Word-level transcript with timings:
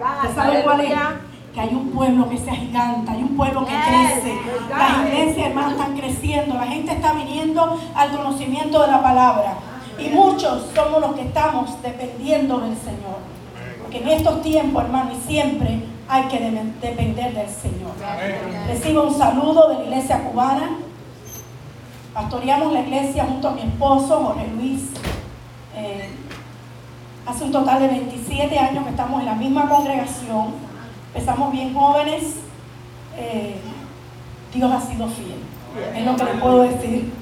¿Usted 0.00 0.34
sabe 0.34 0.62
cuál 0.62 0.80
es? 0.80 0.92
Que 1.52 1.60
hay 1.60 1.74
un 1.74 1.90
pueblo 1.90 2.28
que 2.28 2.38
se 2.38 2.50
agiganta, 2.50 3.12
hay 3.12 3.22
un 3.22 3.36
pueblo 3.36 3.66
que 3.66 3.74
crece. 3.74 4.38
Las 4.70 5.06
iglesias, 5.06 5.48
hermanos, 5.48 5.72
están 5.72 5.96
creciendo. 5.96 6.54
La 6.54 6.66
gente 6.66 6.92
está 6.92 7.12
viniendo 7.12 7.78
al 7.94 8.10
conocimiento 8.16 8.80
de 8.82 8.86
la 8.86 9.02
palabra. 9.02 9.54
Y 9.98 10.08
muchos 10.10 10.66
somos 10.74 11.00
los 11.00 11.14
que 11.14 11.22
estamos 11.22 11.82
dependiendo 11.82 12.58
del 12.60 12.76
Señor. 12.76 13.18
Porque 13.82 13.98
en 13.98 14.08
estos 14.08 14.42
tiempos, 14.42 14.84
hermano, 14.84 15.10
y 15.12 15.28
siempre 15.28 15.82
hay 16.08 16.22
que 16.24 16.38
depender 16.38 17.34
del 17.34 17.48
Señor. 17.48 17.92
Recibo 18.68 19.02
un 19.02 19.14
saludo 19.14 19.68
de 19.68 19.74
la 19.74 19.84
iglesia 19.84 20.22
cubana. 20.24 20.78
Pastoreamos 22.14 22.72
la 22.72 22.80
iglesia 22.80 23.24
junto 23.24 23.48
a 23.48 23.52
mi 23.52 23.62
esposo, 23.62 24.24
Jorge 24.24 24.48
Luis. 24.56 24.90
Hace 27.30 27.44
un 27.44 27.52
total 27.52 27.78
de 27.78 27.86
27 27.86 28.58
años 28.58 28.82
que 28.82 28.90
estamos 28.90 29.20
en 29.20 29.26
la 29.26 29.34
misma 29.34 29.68
congregación. 29.68 30.46
Empezamos 31.14 31.52
bien 31.52 31.72
jóvenes. 31.72 32.40
Eh, 33.16 33.54
Dios 34.52 34.72
ha 34.72 34.80
sido 34.80 35.06
fiel. 35.06 35.38
Es 35.94 36.04
lo 36.04 36.16
que 36.16 36.24
le 36.24 36.40
puedo 36.40 36.62
decir. 36.62 37.12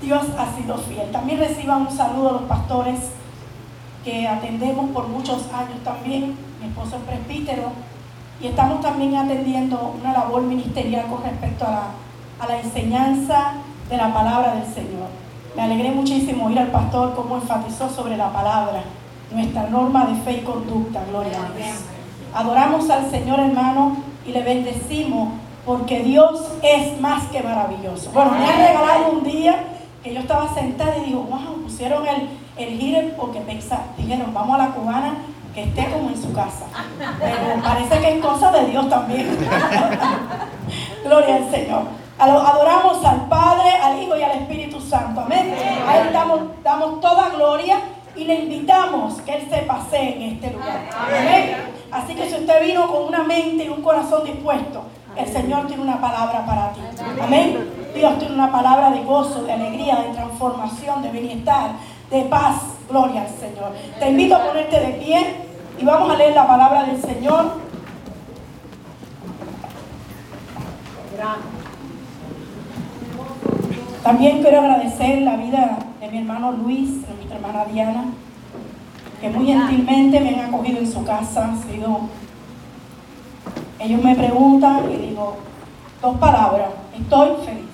Dios 0.00 0.22
ha 0.38 0.56
sido 0.56 0.78
fiel. 0.78 1.10
También 1.10 1.40
reciban 1.40 1.80
un 1.82 1.90
saludo 1.90 2.28
a 2.28 2.32
los 2.34 2.42
pastores 2.42 3.10
que 4.04 4.28
atendemos 4.28 4.88
por 4.90 5.08
muchos 5.08 5.52
años 5.52 5.82
también. 5.82 6.36
Mi 6.60 6.68
esposo 6.68 6.98
es 6.98 7.02
presbítero 7.02 7.72
y 8.40 8.46
estamos 8.46 8.80
también 8.80 9.16
atendiendo 9.16 9.96
una 9.98 10.12
labor 10.12 10.42
ministerial 10.42 11.06
con 11.08 11.24
respecto 11.24 11.66
a 11.66 11.70
la, 11.70 11.86
a 12.38 12.48
la 12.48 12.60
enseñanza 12.60 13.54
de 13.90 13.96
la 13.96 14.14
palabra 14.14 14.54
del 14.54 14.72
Señor. 14.72 15.08
Me 15.56 15.62
alegré 15.62 15.90
muchísimo 15.90 16.46
oír 16.46 16.60
al 16.60 16.68
pastor 16.68 17.16
cómo 17.16 17.34
enfatizó 17.34 17.90
sobre 17.90 18.16
la 18.16 18.32
palabra, 18.32 18.84
nuestra 19.30 19.68
norma 19.68 20.06
de 20.06 20.14
fe 20.22 20.40
y 20.40 20.44
conducta, 20.44 21.02
gloria 21.10 21.38
a 21.38 21.56
Dios. 21.56 21.76
Adoramos 22.34 22.88
al 22.90 23.10
Señor 23.10 23.40
hermano 23.40 23.96
y 24.26 24.32
le 24.32 24.42
bendecimos 24.42 25.30
porque 25.64 26.00
Dios 26.00 26.42
es 26.62 27.00
más 27.00 27.24
que 27.28 27.42
maravilloso. 27.42 28.10
Bueno, 28.12 28.32
me 28.32 28.44
ha 28.44 28.52
regalado 28.52 29.10
un 29.12 29.24
día 29.24 29.64
que 30.02 30.14
yo 30.14 30.20
estaba 30.20 30.52
sentada 30.54 30.96
y 30.98 31.06
digo, 31.06 31.22
wow, 31.22 31.62
pusieron 31.64 32.04
el, 32.06 32.28
el 32.56 33.12
porque 33.12 33.40
pensaron, 33.40 33.86
dijeron, 33.96 34.32
vamos 34.32 34.54
a 34.54 34.66
la 34.66 34.70
cubana 34.70 35.14
que 35.54 35.64
esté 35.64 35.90
como 35.90 36.10
en 36.10 36.22
su 36.22 36.32
casa. 36.32 36.66
Pero 37.18 37.62
parece 37.62 37.98
que 37.98 38.16
es 38.16 38.24
cosa 38.24 38.52
de 38.52 38.66
Dios 38.66 38.88
también. 38.88 39.26
Gloria 41.04 41.36
al 41.36 41.50
Señor. 41.50 41.82
Adoramos 42.18 43.04
al 43.04 43.26
Padre, 43.28 43.70
al 43.82 44.02
Hijo 44.02 44.16
y 44.16 44.22
al 44.22 44.32
Espíritu 44.32 44.80
Santo. 44.80 45.22
Amén. 45.22 45.54
A 45.86 45.98
Él 45.98 46.12
damos, 46.12 46.40
damos 46.62 47.00
toda 47.00 47.30
gloria 47.30 47.78
y 48.16 48.24
le 48.24 48.34
invitamos 48.34 49.20
que 49.22 49.36
Él 49.36 49.48
se 49.50 49.58
pase 49.58 50.16
en 50.16 50.22
este 50.22 50.50
lugar. 50.50 50.88
Amén. 50.92 51.56
Así 51.90 52.14
que 52.14 52.28
si 52.28 52.34
usted 52.34 52.62
vino 52.64 52.90
con 52.90 53.04
una 53.04 53.22
mente 53.22 53.64
y 53.64 53.68
un 53.68 53.82
corazón 53.82 54.24
dispuesto, 54.24 54.82
el 55.16 55.26
Señor 55.26 55.66
tiene 55.66 55.82
una 55.82 56.00
palabra 56.00 56.44
para 56.44 56.72
ti. 56.72 56.80
Amén. 57.22 57.70
Dios 57.94 58.18
tiene 58.18 58.34
una 58.34 58.52
palabra 58.52 58.90
de 58.90 59.02
gozo, 59.04 59.44
de 59.44 59.52
alegría, 59.52 59.96
de 59.96 60.14
transformación, 60.14 61.02
de 61.02 61.10
bienestar, 61.10 61.70
de 62.10 62.22
paz. 62.22 62.56
Gloria 62.88 63.22
al 63.22 63.28
Señor. 63.28 63.72
Te 63.98 64.10
invito 64.10 64.36
a 64.36 64.46
ponerte 64.46 64.78
de 64.78 64.92
pie 64.92 65.34
y 65.78 65.84
vamos 65.84 66.10
a 66.10 66.16
leer 66.16 66.34
la 66.34 66.46
palabra 66.46 66.84
del 66.84 67.00
Señor. 67.00 67.66
También 74.02 74.40
quiero 74.40 74.60
agradecer 74.60 75.22
la 75.22 75.36
vida 75.36 75.78
mi 76.10 76.18
hermano 76.18 76.52
Luis, 76.52 76.90
nuestra 76.90 77.36
hermana 77.36 77.64
Diana, 77.66 78.04
que 79.20 79.30
muy 79.30 79.46
gentilmente 79.46 80.20
me 80.20 80.34
han 80.34 80.48
acogido 80.48 80.78
en 80.78 80.90
su 80.90 81.04
casa. 81.04 81.54
sido, 81.68 82.00
ellos 83.78 84.02
me 84.02 84.14
preguntan 84.14 84.90
y 84.90 84.96
digo 84.96 85.36
dos 86.02 86.16
palabras, 86.18 86.70
estoy 86.98 87.30
feliz. 87.44 87.66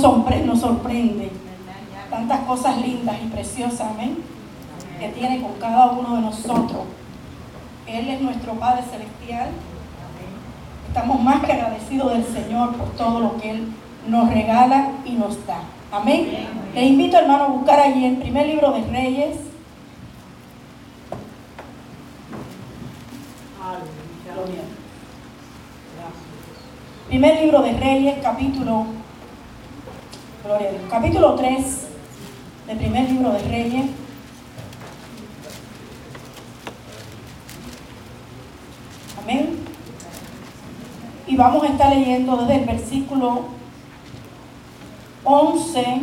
sorprende, 0.00 0.46
nos 0.46 0.60
sorprende 0.60 1.30
tantas 2.08 2.40
cosas 2.40 2.78
lindas 2.78 3.16
y 3.22 3.26
preciosas, 3.28 3.88
que 4.98 5.08
tiene 5.08 5.42
con 5.42 5.52
cada 5.54 5.92
uno 5.92 6.16
de 6.16 6.22
nosotros. 6.22 6.82
Él 7.86 8.08
es 8.08 8.20
nuestro 8.20 8.54
Padre 8.54 8.82
Celestial. 8.82 9.50
Estamos 10.90 11.22
más 11.22 11.44
que 11.44 11.52
agradecidos 11.52 12.12
del 12.12 12.24
Señor 12.24 12.74
por 12.74 12.88
todo 12.96 13.20
lo 13.20 13.36
que 13.36 13.50
Él 13.50 13.72
nos 14.08 14.28
regala 14.28 14.90
y 15.04 15.12
nos 15.12 15.46
da. 15.46 15.60
Amén. 15.92 16.48
Le 16.74 16.84
invito, 16.84 17.16
hermano, 17.16 17.44
a 17.44 17.46
buscar 17.46 17.78
allí 17.78 18.06
el 18.06 18.16
primer 18.16 18.48
libro 18.48 18.72
de 18.72 18.82
Reyes. 18.90 19.36
Primer 27.06 27.40
libro 27.40 27.62
de 27.62 27.72
Reyes, 27.72 28.18
capítulo, 28.20 28.86
capítulo 30.90 31.36
3 31.36 31.86
del 32.66 32.78
primer 32.78 33.08
libro 33.08 33.30
de 33.30 33.38
Reyes. 33.38 33.84
Amén. 39.22 39.70
Y 41.29 41.29
vamos 41.40 41.62
a 41.62 41.68
estar 41.68 41.88
leyendo 41.88 42.36
desde 42.36 42.56
el 42.56 42.66
versículo 42.66 43.44
11 45.24 46.00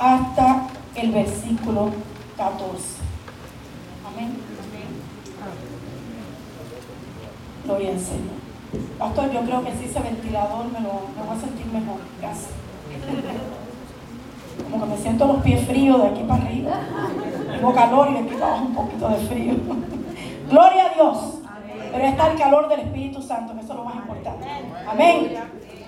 hasta 0.00 0.66
el 0.96 1.12
versículo 1.12 1.90
14. 2.36 2.64
Amén. 4.04 4.36
Gloria 7.64 7.90
al 7.90 8.00
Señor. 8.00 8.42
Pastor, 8.98 9.30
yo 9.30 9.40
creo 9.42 9.64
que 9.64 9.76
si 9.76 9.84
ese 9.84 10.00
ventilador 10.00 10.66
me 10.66 10.80
lo 10.80 11.02
me 11.16 11.22
voy 11.24 11.36
a 11.36 11.40
sentir 11.40 11.66
mejor. 11.66 11.98
Gracias. 12.20 12.50
Como 14.64 14.84
que 14.84 14.90
me 14.90 14.98
siento 14.98 15.26
los 15.28 15.42
pies 15.42 15.64
fríos 15.68 16.02
de 16.02 16.08
aquí 16.08 16.24
para 16.24 16.42
arriba. 16.42 16.72
Tengo 17.48 17.74
calor 17.74 18.08
y 18.10 18.14
de 18.14 18.18
aquí 18.18 18.34
un 18.66 18.74
poquito 18.74 19.08
de 19.08 19.16
frío. 19.18 19.54
Gloria 20.50 20.86
a 20.86 20.94
Dios. 20.94 21.41
Pero 21.92 22.04
está 22.06 22.32
el 22.32 22.38
calor 22.38 22.68
del 22.68 22.80
Espíritu 22.80 23.20
Santo, 23.20 23.54
que 23.54 23.60
eso 23.60 23.72
es 23.72 23.78
lo 23.78 23.84
más 23.84 23.96
importante. 23.96 24.46
Amén. 24.88 25.34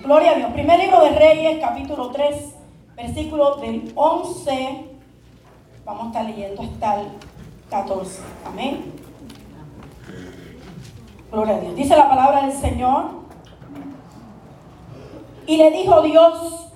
Gloria 0.03 0.31
a 0.31 0.35
Dios. 0.35 0.51
Primer 0.51 0.79
libro 0.79 1.03
de 1.03 1.09
Reyes, 1.09 1.59
capítulo 1.59 2.11
3, 2.11 2.55
versículo 2.95 3.55
del 3.55 3.91
11. 3.95 4.85
Vamos 5.83 6.03
a 6.03 6.07
estar 6.07 6.25
leyendo 6.25 6.61
hasta 6.61 7.01
el 7.01 7.07
14. 7.71 8.21
Amén. 8.45 8.93
Gloria 11.31 11.55
a 11.55 11.59
Dios. 11.59 11.75
Dice 11.75 11.95
la 11.95 12.07
palabra 12.07 12.43
del 12.43 12.53
Señor. 12.53 13.25
Y 15.47 15.57
le 15.57 15.71
dijo 15.71 16.01
Dios, 16.03 16.71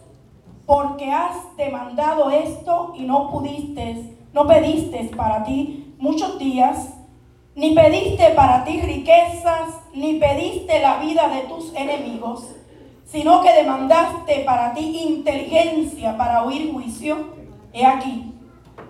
porque 0.66 1.11
has 1.11 1.56
demandado 1.56 2.29
esto 2.29 2.94
y 2.96 3.03
no 3.03 3.31
pudiste, 3.31 4.16
no 4.34 4.47
pediste 4.47 5.11
para 5.16 5.44
ti 5.44 5.96
muchos 5.97 6.38
días, 6.38 6.94
ni 7.59 7.75
pediste 7.75 8.30
para 8.36 8.64
ti 8.64 8.80
riquezas, 8.80 9.81
ni 9.94 10.14
pediste 10.14 10.80
la 10.80 10.96
vida 11.00 11.28
de 11.28 11.42
tus 11.42 11.74
enemigos, 11.75 12.56
sino 13.03 13.42
que 13.42 13.52
demandaste 13.52 14.46
para 14.46 14.74
ti 14.74 14.97
inteligencia 14.97 16.16
para 16.16 16.44
oír 16.46 16.72
juicio. 16.72 17.18
He 17.74 17.86
aquí, 17.86 18.34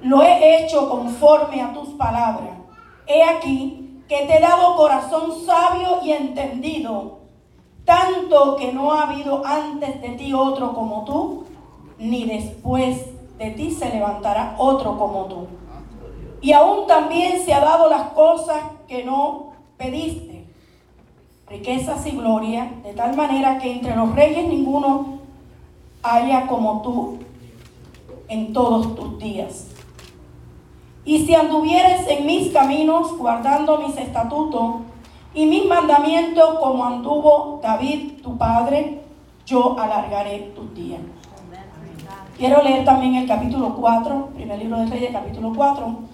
lo 0.03 0.21
he 0.21 0.57
hecho 0.57 0.87
conforme 0.87 1.63
a 1.63 1.73
tus 1.73 1.89
palabras. 1.95 2.59
He 3.07 3.23
aquí 3.23 4.03
que 4.07 4.27
te 4.27 4.37
he 4.37 4.39
dado 4.39 4.75
corazón 4.75 5.31
sabio 5.47 6.01
y 6.03 6.11
entendido, 6.11 7.21
tanto 7.85 8.55
que 8.55 8.71
no 8.71 8.93
ha 8.93 9.09
habido 9.09 9.43
antes 9.47 9.99
de 9.99 10.09
ti 10.09 10.31
otro 10.31 10.75
como 10.75 11.05
tú 11.05 11.45
ni 11.97 12.25
después 12.25 13.03
de 13.39 13.49
ti 13.49 13.71
se 13.71 13.89
levantará 13.89 14.53
otro 14.59 14.95
como 14.95 15.25
tú. 15.25 15.58
Y 16.41 16.53
aún 16.53 16.87
también 16.87 17.43
se 17.43 17.53
ha 17.53 17.59
dado 17.59 17.89
las 17.89 18.11
cosas 18.11 18.61
que 18.87 19.03
no 19.03 19.53
pediste, 19.77 20.45
riquezas 21.47 22.05
y 22.05 22.11
gloria, 22.11 22.71
de 22.83 22.93
tal 22.93 23.15
manera 23.15 23.57
que 23.57 23.71
entre 23.71 23.95
los 23.95 24.13
reyes 24.15 24.47
ninguno 24.47 25.19
haya 26.03 26.47
como 26.47 26.81
tú 26.81 27.17
en 28.29 28.53
todos 28.53 28.95
tus 28.95 29.19
días. 29.19 29.67
Y 31.03 31.25
si 31.25 31.33
anduvieres 31.33 32.07
en 32.07 32.25
mis 32.25 32.53
caminos, 32.53 33.17
guardando 33.17 33.79
mis 33.79 33.97
estatutos 33.97 34.75
y 35.33 35.45
mis 35.45 35.65
mandamientos, 35.65 36.59
como 36.59 36.85
anduvo 36.85 37.59
David 37.63 38.21
tu 38.21 38.37
padre, 38.37 39.01
yo 39.45 39.77
alargaré 39.79 40.51
tus 40.55 40.73
días. 40.75 41.01
Quiero 42.37 42.61
leer 42.63 42.85
también 42.85 43.15
el 43.15 43.27
capítulo 43.27 43.75
4, 43.75 44.29
primer 44.35 44.59
libro 44.59 44.77
de 44.77 44.85
Reyes, 44.85 45.11
capítulo 45.11 45.51
4, 45.53 46.08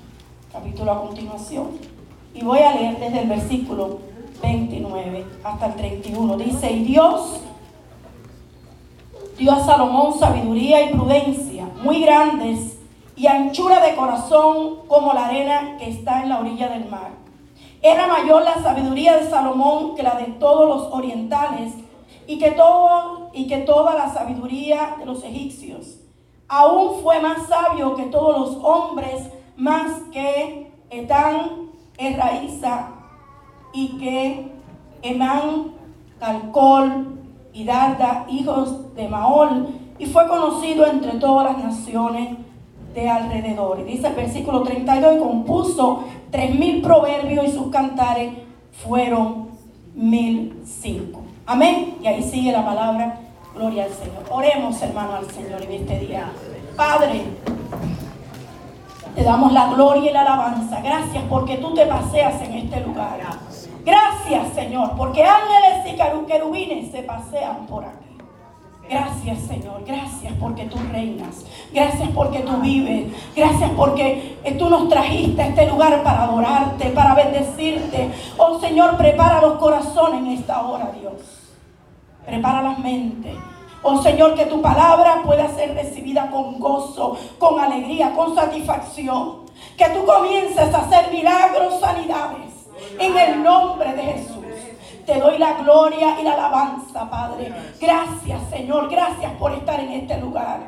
capítulo 0.55 0.91
a 0.93 1.01
continuación. 1.01 1.71
Y 2.33 2.41
voy 2.41 2.59
a 2.59 2.73
leer 2.73 2.97
desde 2.97 3.23
el 3.23 3.29
versículo 3.29 3.99
29 4.41 5.25
hasta 5.43 5.65
el 5.65 5.75
31. 5.75 6.37
Dice, 6.37 6.71
y 6.71 6.83
Dios 6.85 7.41
dio 9.37 9.51
a 9.51 9.59
Salomón 9.59 10.17
sabiduría 10.17 10.81
y 10.89 10.93
prudencia, 10.93 11.69
muy 11.83 12.01
grandes 12.01 12.79
y 13.17 13.27
anchura 13.27 13.85
de 13.85 13.95
corazón 13.95 14.87
como 14.87 15.13
la 15.13 15.27
arena 15.27 15.75
que 15.77 15.89
está 15.89 16.23
en 16.23 16.29
la 16.29 16.39
orilla 16.39 16.69
del 16.69 16.87
mar. 16.87 17.11
Era 17.81 18.07
mayor 18.07 18.43
la 18.43 18.55
sabiduría 18.55 19.17
de 19.17 19.29
Salomón 19.29 19.95
que 19.95 20.03
la 20.03 20.15
de 20.15 20.25
todos 20.39 20.69
los 20.69 20.93
orientales 20.93 21.73
y 22.27 22.39
que, 22.39 22.51
todo, 22.51 23.29
y 23.33 23.47
que 23.47 23.57
toda 23.57 23.93
la 23.93 24.13
sabiduría 24.13 24.95
de 24.97 25.05
los 25.05 25.21
egipcios. 25.23 25.97
Aún 26.47 27.01
fue 27.03 27.19
más 27.19 27.47
sabio 27.47 27.95
que 27.95 28.03
todos 28.03 28.39
los 28.39 28.63
hombres, 28.63 29.29
más 29.57 30.01
que 30.11 30.71
Etán, 30.89 31.69
Erraiza 31.97 32.89
y 33.73 33.97
que 33.97 34.51
Emán, 35.01 35.71
Calcol 36.19 37.19
y 37.53 37.63
Darda, 37.63 38.25
hijos 38.29 38.93
de 38.95 39.07
Maol, 39.07 39.67
y 39.97 40.05
fue 40.05 40.27
conocido 40.27 40.85
entre 40.85 41.13
todas 41.13 41.53
las 41.53 41.63
naciones 41.63 42.37
de 42.93 43.09
alrededor. 43.09 43.79
Y 43.79 43.83
dice 43.83 44.07
el 44.07 44.15
versículo 44.15 44.63
32, 44.63 45.15
y 45.15 45.19
compuso 45.19 46.03
tres 46.31 46.53
mil 46.55 46.81
proverbios 46.81 47.45
y 47.45 47.51
sus 47.51 47.67
cantares 47.67 48.33
fueron 48.83 49.49
mil 49.93 50.61
cinco. 50.65 51.21
Amén. 51.45 51.95
Y 52.01 52.07
ahí 52.07 52.23
sigue 52.23 52.51
la 52.51 52.65
palabra, 52.65 53.19
gloria 53.53 53.85
al 53.85 53.91
Señor. 53.91 54.23
Oremos, 54.29 54.81
hermano, 54.81 55.15
al 55.15 55.29
Señor 55.29 55.61
en 55.61 55.71
este 55.71 55.99
día. 55.99 56.31
Padre, 56.75 57.21
te 59.15 59.23
damos 59.23 59.53
la 59.53 59.67
gloria 59.67 60.11
y 60.11 60.13
la 60.13 60.21
alabanza. 60.21 60.81
Gracias 60.81 61.23
porque 61.29 61.57
tú 61.57 61.73
te 61.73 61.85
paseas 61.85 62.41
en 62.41 62.53
este 62.53 62.81
lugar. 62.81 63.19
Gracias, 63.85 64.53
Señor, 64.53 64.91
porque 64.97 65.23
ángeles 65.23 65.93
y 65.93 66.25
querubines 66.25 66.91
se 66.91 67.03
pasean 67.03 67.65
por 67.67 67.85
aquí. 67.85 68.05
Gracias 68.87 69.39
Señor, 69.47 69.83
gracias 69.83 70.33
porque 70.39 70.65
tú 70.65 70.77
reinas, 70.91 71.43
gracias 71.73 72.07
porque 72.13 72.39
tú 72.41 72.57
vives, 72.57 73.11
gracias 73.35 73.71
porque 73.75 74.37
tú 74.59 74.69
nos 74.69 74.89
trajiste 74.89 75.41
a 75.41 75.47
este 75.47 75.67
lugar 75.67 76.03
para 76.03 76.25
adorarte, 76.25 76.89
para 76.89 77.15
bendecirte. 77.15 78.11
Oh 78.37 78.59
Señor, 78.59 78.95
prepara 78.95 79.41
los 79.41 79.53
corazones 79.53 80.19
en 80.19 80.27
esta 80.27 80.61
hora, 80.67 80.91
Dios. 80.99 81.13
Prepara 82.27 82.61
las 82.61 82.77
mentes. 82.77 83.33
Oh 83.87 84.01
Señor, 84.01 84.33
que 84.33 84.47
tu 84.47 84.63
palabra 84.63 85.21
pueda 85.23 85.47
ser 85.49 85.75
recibida 85.75 86.31
con 86.31 86.57
gozo, 86.57 87.19
con 87.37 87.59
alegría, 87.59 88.15
con 88.15 88.33
satisfacción. 88.33 89.45
Que 89.77 89.85
tú 89.89 90.03
comiences 90.03 90.73
a 90.73 90.79
hacer 90.79 91.11
milagros, 91.11 91.79
sanidades, 91.79 92.67
en 92.97 93.15
el 93.15 93.43
nombre 93.43 93.93
de 93.93 94.01
Jesús. 94.01 94.43
Te 95.05 95.19
doy 95.19 95.37
la 95.37 95.53
gloria 95.61 96.19
y 96.19 96.23
la 96.23 96.33
alabanza, 96.33 97.07
Padre. 97.07 97.53
Gracias, 97.79 98.41
Señor. 98.49 98.89
Gracias 98.89 99.31
por 99.33 99.51
estar 99.51 99.79
en 99.79 99.91
este 99.91 100.17
lugar. 100.17 100.61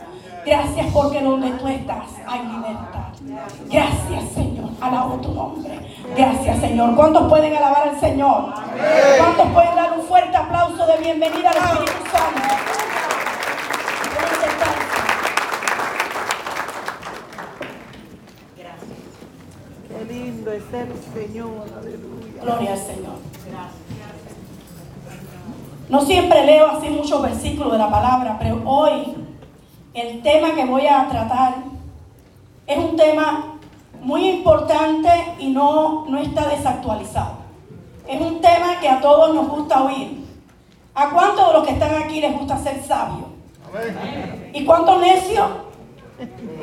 Gracias 0.48 0.88
porque 0.94 1.22
donde 1.22 1.52
tú 1.52 1.68
estás 1.68 2.06
hay 2.26 2.40
libertad. 2.48 3.12
Gracias, 3.70 4.32
Señor. 4.34 4.70
Alabo 4.80 5.16
tu 5.16 5.34
nombre. 5.34 5.78
Gracias, 6.16 6.62
Señor. 6.62 6.96
¿Cuántos 6.96 7.28
pueden 7.28 7.54
alabar 7.54 7.90
al 7.90 8.00
Señor? 8.00 8.54
¿Cuántos 9.18 9.48
pueden 9.50 9.76
dar 9.76 10.00
un 10.00 10.06
fuerte 10.06 10.38
aplauso 10.38 10.88
de 10.88 10.98
bienvenida 11.00 11.50
al 11.50 11.58
Espíritu 11.58 11.92
Santo? 12.14 12.42
Qué 19.90 20.14
lindo 20.14 20.52
es 20.54 20.64
el 20.74 20.94
Señor. 21.14 21.66
Aleluya. 21.78 22.42
Gloria 22.42 22.72
al 22.72 22.80
Señor. 22.80 23.18
Gracias. 23.50 23.88
No 25.90 26.02
siempre 26.02 26.46
leo 26.46 26.68
así 26.68 26.90
muchos 26.90 27.22
versículos 27.22 27.74
de 27.74 27.80
la 27.80 27.92
palabra, 27.92 28.38
pero 28.40 28.62
hoy 28.64 29.26
el 29.98 30.22
tema 30.22 30.54
que 30.54 30.66
voy 30.66 30.86
a 30.86 31.08
tratar 31.10 31.56
es 32.68 32.78
un 32.78 32.96
tema 32.96 33.58
muy 34.02 34.30
importante 34.30 35.10
y 35.40 35.50
no, 35.50 36.06
no 36.08 36.20
está 36.20 36.48
desactualizado. 36.48 37.38
Es 38.08 38.22
un 38.22 38.40
tema 38.40 38.80
que 38.80 38.88
a 38.88 39.02
todos 39.02 39.34
nos 39.34 39.48
gusta 39.50 39.84
oír. 39.84 40.24
¿A 40.94 41.10
cuántos 41.10 41.48
de 41.48 41.54
los 41.54 41.68
que 41.68 41.74
están 41.74 41.96
aquí 41.96 42.22
les 42.22 42.38
gusta 42.38 42.58
ser 42.58 42.82
sabios? 42.84 43.28
¿Y 44.54 44.66
cuántos 44.66 45.02
necios? 45.02 45.48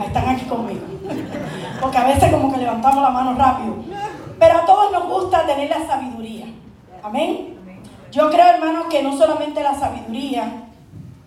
Están 0.05 0.29
aquí 0.29 0.45
conmigo. 0.47 0.83
Porque 1.81 1.99
a 1.99 2.05
veces 2.05 2.33
como 2.33 2.53
que 2.53 2.59
levantamos 2.59 3.03
la 3.03 3.11
mano 3.11 3.35
rápido. 3.35 3.77
Pero 4.39 4.59
a 4.59 4.65
todos 4.65 4.93
nos 4.93 5.07
gusta 5.07 5.45
tener 5.45 5.71
la 5.71 5.87
sabiduría. 5.87 6.47
Amén. 7.03 7.55
Yo 8.11 8.31
creo, 8.31 8.47
hermanos, 8.47 8.87
que 8.89 9.03
no 9.03 9.17
solamente 9.17 9.63
la 9.63 9.75
sabiduría, 9.75 10.65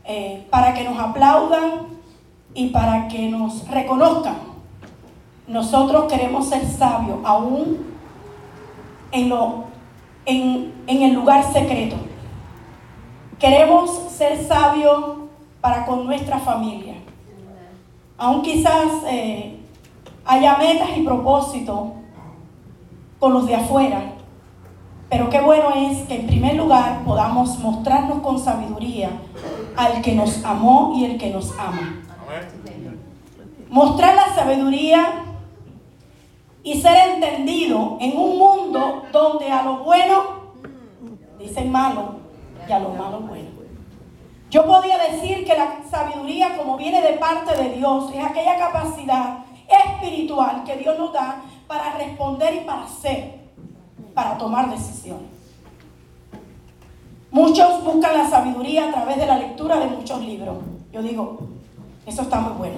eh, 0.06 0.48
para 0.50 0.74
que 0.74 0.86
nos 0.86 0.98
aplaudan 0.98 1.87
y 2.58 2.70
para 2.70 3.08
que 3.08 3.30
nos 3.30 3.68
reconozcan. 3.68 4.36
Nosotros 5.48 6.12
queremos 6.12 6.50
ser 6.50 6.66
sabios, 6.66 7.20
aún 7.24 7.86
en, 9.12 9.30
lo, 9.30 9.66
en, 10.26 10.74
el 10.88 11.14
lugar 11.14 11.54
secreto. 11.54 11.96
Queremos 13.38 13.92
ser 14.10 14.44
sabios 14.44 15.18
para 15.62 15.86
con 15.86 16.08
nuestra 16.08 16.40
familia. 16.40 16.96
Aún 18.18 18.42
quizás 18.42 18.88
eh, 19.08 19.60
haya 20.26 20.58
metas 20.58 20.90
y 20.98 21.04
propósitos 21.04 21.90
con 23.20 23.34
los 23.34 23.46
de 23.46 23.54
afuera, 23.54 24.14
pero 25.12 25.30
qué 25.30 25.40
bueno 25.42 25.70
es 25.76 26.08
que 26.08 26.22
en 26.22 26.26
primer 26.26 26.56
lugar 26.56 27.04
podamos 27.06 27.60
mostrarnos 27.60 28.24
con 28.24 28.40
sabiduría 28.40 29.12
al 29.76 30.02
que 30.02 30.16
nos 30.16 30.44
amó 30.44 30.94
y 30.98 31.06
el 31.06 31.20
que 31.20 31.30
nos 31.30 31.52
ama. 31.60 32.07
Mostrar 33.70 34.16
la 34.16 34.34
sabiduría 34.34 35.24
y 36.64 36.82
ser 36.82 37.16
entendido 37.16 37.98
en 38.00 38.18
un 38.18 38.38
mundo 38.38 39.04
donde 39.12 39.52
a 39.52 39.64
lo 39.64 39.84
bueno 39.84 40.38
dicen 41.40 41.72
malo 41.72 42.16
y 42.68 42.72
a 42.72 42.80
lo 42.80 42.90
malo 42.90 43.20
bueno. 43.22 43.50
Yo 44.50 44.66
podía 44.66 44.98
decir 44.98 45.46
que 45.46 45.58
la 45.58 45.80
sabiduría 45.90 46.58
como 46.58 46.78
viene 46.78 47.02
de 47.02 47.14
parte 47.14 47.56
de 47.56 47.76
Dios 47.76 48.12
es 48.14 48.24
aquella 48.24 48.58
capacidad 48.58 49.40
espiritual 49.68 50.64
que 50.66 50.78
Dios 50.78 50.98
nos 50.98 51.12
da 51.12 51.42
para 51.68 51.98
responder 51.98 52.56
y 52.56 52.60
para 52.66 52.88
ser 52.88 53.38
para 54.14 54.38
tomar 54.38 54.70
decisiones. 54.70 55.28
Muchos 57.30 57.84
buscan 57.84 58.18
la 58.18 58.28
sabiduría 58.28 58.90
a 58.90 58.92
través 58.92 59.18
de 59.18 59.26
la 59.28 59.38
lectura 59.38 59.78
de 59.78 59.88
muchos 59.88 60.22
libros. 60.22 60.58
Yo 60.92 61.04
digo, 61.04 61.38
eso 62.08 62.24
está 62.24 62.40
muy 62.40 62.54
bueno. 62.54 62.78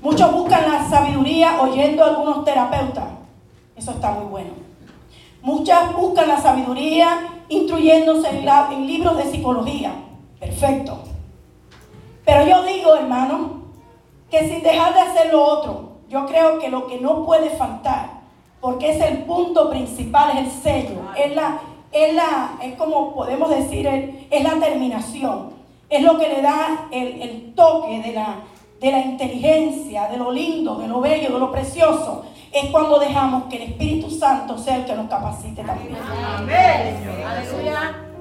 Muchos 0.00 0.32
buscan 0.32 0.70
la 0.70 0.88
sabiduría 0.88 1.60
oyendo 1.60 2.04
a 2.04 2.08
algunos 2.08 2.44
terapeutas. 2.44 3.04
Eso 3.74 3.90
está 3.90 4.12
muy 4.12 4.26
bueno. 4.26 4.50
Muchas 5.42 5.92
buscan 5.96 6.28
la 6.28 6.40
sabiduría 6.40 7.42
instruyéndose 7.48 8.28
en, 8.28 8.48
en 8.48 8.86
libros 8.86 9.16
de 9.16 9.24
psicología. 9.24 9.92
Perfecto. 10.38 10.98
Pero 12.24 12.46
yo 12.46 12.62
digo, 12.62 12.94
hermano, 12.94 13.62
que 14.30 14.48
sin 14.48 14.62
dejar 14.62 14.94
de 14.94 15.00
hacer 15.00 15.32
lo 15.32 15.42
otro, 15.42 15.90
yo 16.08 16.26
creo 16.26 16.58
que 16.58 16.68
lo 16.68 16.86
que 16.86 17.00
no 17.00 17.24
puede 17.24 17.50
faltar 17.50 18.20
porque 18.60 18.90
es 18.90 19.00
el 19.00 19.22
punto 19.24 19.70
principal, 19.70 20.36
es 20.36 20.38
el 20.38 20.50
sello, 20.62 21.00
es, 21.16 21.34
la, 21.34 21.60
es, 21.92 22.14
la, 22.14 22.58
es 22.62 22.74
como 22.74 23.14
podemos 23.14 23.48
decir, 23.48 23.86
es 24.30 24.42
la 24.42 24.60
terminación, 24.60 25.50
es 25.90 26.02
lo 26.02 26.16
que 26.18 26.28
le 26.28 26.40
da 26.40 26.88
el, 26.92 27.52
toque 27.54 28.00
de 28.00 28.12
la, 28.12 28.36
de 28.80 28.92
la 28.92 29.00
inteligencia, 29.00 30.08
de 30.08 30.16
lo 30.16 30.30
lindo, 30.30 30.76
de 30.76 30.86
lo 30.86 31.00
bello, 31.00 31.32
de 31.32 31.38
lo 31.38 31.50
precioso, 31.50 32.24
es 32.52 32.70
cuando 32.70 32.98
dejamos 32.98 33.44
que 33.44 33.56
el 33.56 33.62
Espíritu 33.62 34.10
Santo 34.10 34.56
sea 34.56 34.76
el 34.76 34.84
que 34.84 34.94
nos 34.94 35.08
capacite 35.08 35.62
también. 35.62 35.96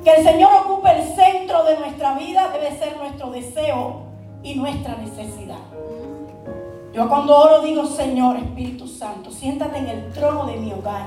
Que 0.03 0.15
el 0.15 0.23
Señor 0.23 0.51
ocupe 0.65 0.89
el 0.91 1.15
centro 1.15 1.63
de 1.63 1.77
nuestra 1.77 2.13
vida 2.17 2.49
debe 2.51 2.77
ser 2.77 2.97
nuestro 2.97 3.31
deseo 3.31 4.01
y 4.43 4.55
nuestra 4.55 4.95
necesidad. 4.95 5.59
Yo 6.93 7.07
cuando 7.07 7.38
oro 7.38 7.61
digo, 7.61 7.85
Señor 7.85 8.38
Espíritu 8.38 8.88
Santo, 8.88 9.31
siéntate 9.31 9.77
en 9.77 9.88
el 9.88 10.11
trono 10.11 10.45
de 10.45 10.57
mi 10.57 10.71
hogar. 10.71 11.05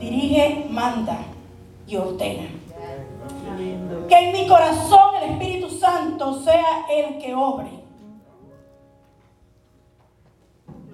Dirige, 0.00 0.66
manda 0.68 1.18
y 1.86 1.96
ordena. 1.96 2.48
Que 4.08 4.18
en 4.18 4.32
mi 4.32 4.46
corazón 4.48 5.16
el 5.22 5.30
Espíritu 5.32 5.70
Santo 5.70 6.40
sea 6.42 6.86
el 6.90 7.18
que 7.18 7.34
obre. 7.34 7.70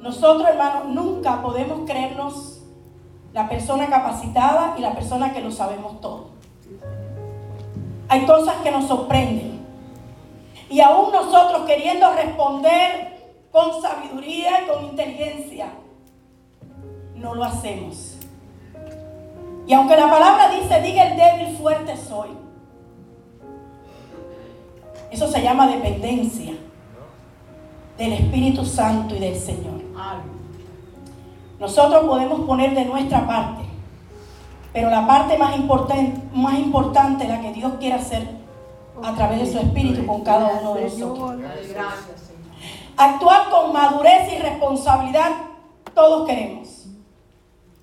Nosotros, 0.00 0.48
hermanos, 0.48 0.86
nunca 0.86 1.42
podemos 1.42 1.80
creernos 1.86 2.62
la 3.32 3.48
persona 3.48 3.88
capacitada 3.88 4.74
y 4.78 4.80
la 4.80 4.94
persona 4.94 5.32
que 5.32 5.40
lo 5.40 5.50
sabemos 5.50 6.00
todo. 6.00 6.28
Hay 8.08 8.24
cosas 8.24 8.56
que 8.62 8.70
nos 8.70 8.86
sorprenden. 8.86 9.58
Y 10.70 10.80
aún 10.80 11.12
nosotros 11.12 11.62
queriendo 11.66 12.12
responder 12.12 13.18
con 13.50 13.80
sabiduría 13.82 14.62
y 14.62 14.68
con 14.68 14.84
inteligencia. 14.84 15.72
No 17.14 17.34
lo 17.34 17.44
hacemos. 17.44 18.17
Y 19.68 19.74
aunque 19.74 19.96
la 19.96 20.10
palabra 20.10 20.48
dice, 20.48 20.80
diga 20.80 21.08
el 21.08 21.16
débil, 21.16 21.56
fuerte 21.58 21.94
soy. 21.94 22.30
Eso 25.10 25.28
se 25.28 25.42
llama 25.42 25.68
dependencia. 25.68 26.54
del 27.98 28.12
Espíritu 28.12 28.64
Santo 28.64 29.16
y 29.16 29.18
del 29.18 29.36
Señor. 29.36 29.82
Nosotros 31.58 32.04
podemos 32.04 32.42
poner 32.42 32.72
de 32.72 32.84
nuestra 32.84 33.26
parte, 33.26 33.64
pero 34.72 34.88
la 34.88 35.04
parte 35.04 35.36
más 35.36 35.56
importante, 35.56 36.20
más 36.32 36.60
importante, 36.60 37.26
la 37.26 37.40
que 37.40 37.52
Dios 37.52 37.72
quiere 37.80 37.96
hacer 37.96 38.28
a 39.02 39.14
través 39.16 39.40
de 39.40 39.52
su 39.52 39.58
Espíritu 39.58 40.06
con 40.06 40.22
cada 40.22 40.60
uno 40.60 40.74
de 40.74 40.84
nosotros. 40.84 41.34
Actuar 42.96 43.50
con 43.50 43.72
madurez 43.72 44.32
y 44.32 44.38
responsabilidad, 44.38 45.32
todos 45.92 46.24
queremos. 46.26 46.86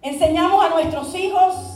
Enseñamos 0.02 0.66
a 0.66 0.70
nuestros 0.70 1.14
hijos 1.14 1.75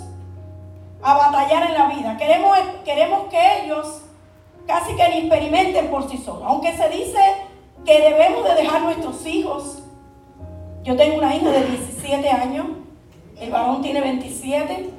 a 1.01 1.13
batallar 1.13 1.63
en 1.63 1.73
la 1.73 1.87
vida. 1.87 2.17
Queremos, 2.17 2.57
queremos 2.83 3.29
que 3.29 3.63
ellos 3.63 4.01
casi 4.67 4.95
que 4.95 5.09
ni 5.09 5.17
experimenten 5.19 5.87
por 5.87 6.09
sí 6.09 6.17
solos. 6.17 6.43
Aunque 6.45 6.75
se 6.75 6.89
dice 6.89 7.19
que 7.85 8.01
debemos 8.01 8.43
de 8.43 8.55
dejar 8.55 8.81
nuestros 8.83 9.25
hijos. 9.25 9.83
Yo 10.83 10.95
tengo 10.95 11.17
una 11.17 11.35
hija 11.35 11.49
de 11.49 11.65
17 11.65 12.29
años, 12.29 12.67
el 13.39 13.51
varón 13.51 13.81
tiene 13.81 14.01
27, 14.01 14.89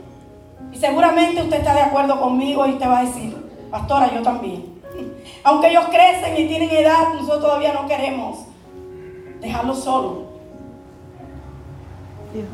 y 0.72 0.76
seguramente 0.76 1.42
usted 1.42 1.58
está 1.58 1.74
de 1.74 1.82
acuerdo 1.82 2.20
conmigo 2.20 2.66
y 2.66 2.72
te 2.72 2.86
va 2.86 2.98
a 2.98 3.04
decir, 3.04 3.34
pastora, 3.70 4.12
yo 4.12 4.22
también. 4.22 4.80
Aunque 5.44 5.68
ellos 5.68 5.86
crecen 5.90 6.36
y 6.36 6.48
tienen 6.48 6.70
edad, 6.70 7.14
nosotros 7.14 7.40
todavía 7.40 7.72
no 7.72 7.86
queremos 7.86 8.40
dejarlos 9.40 9.84
solos. 9.84 10.30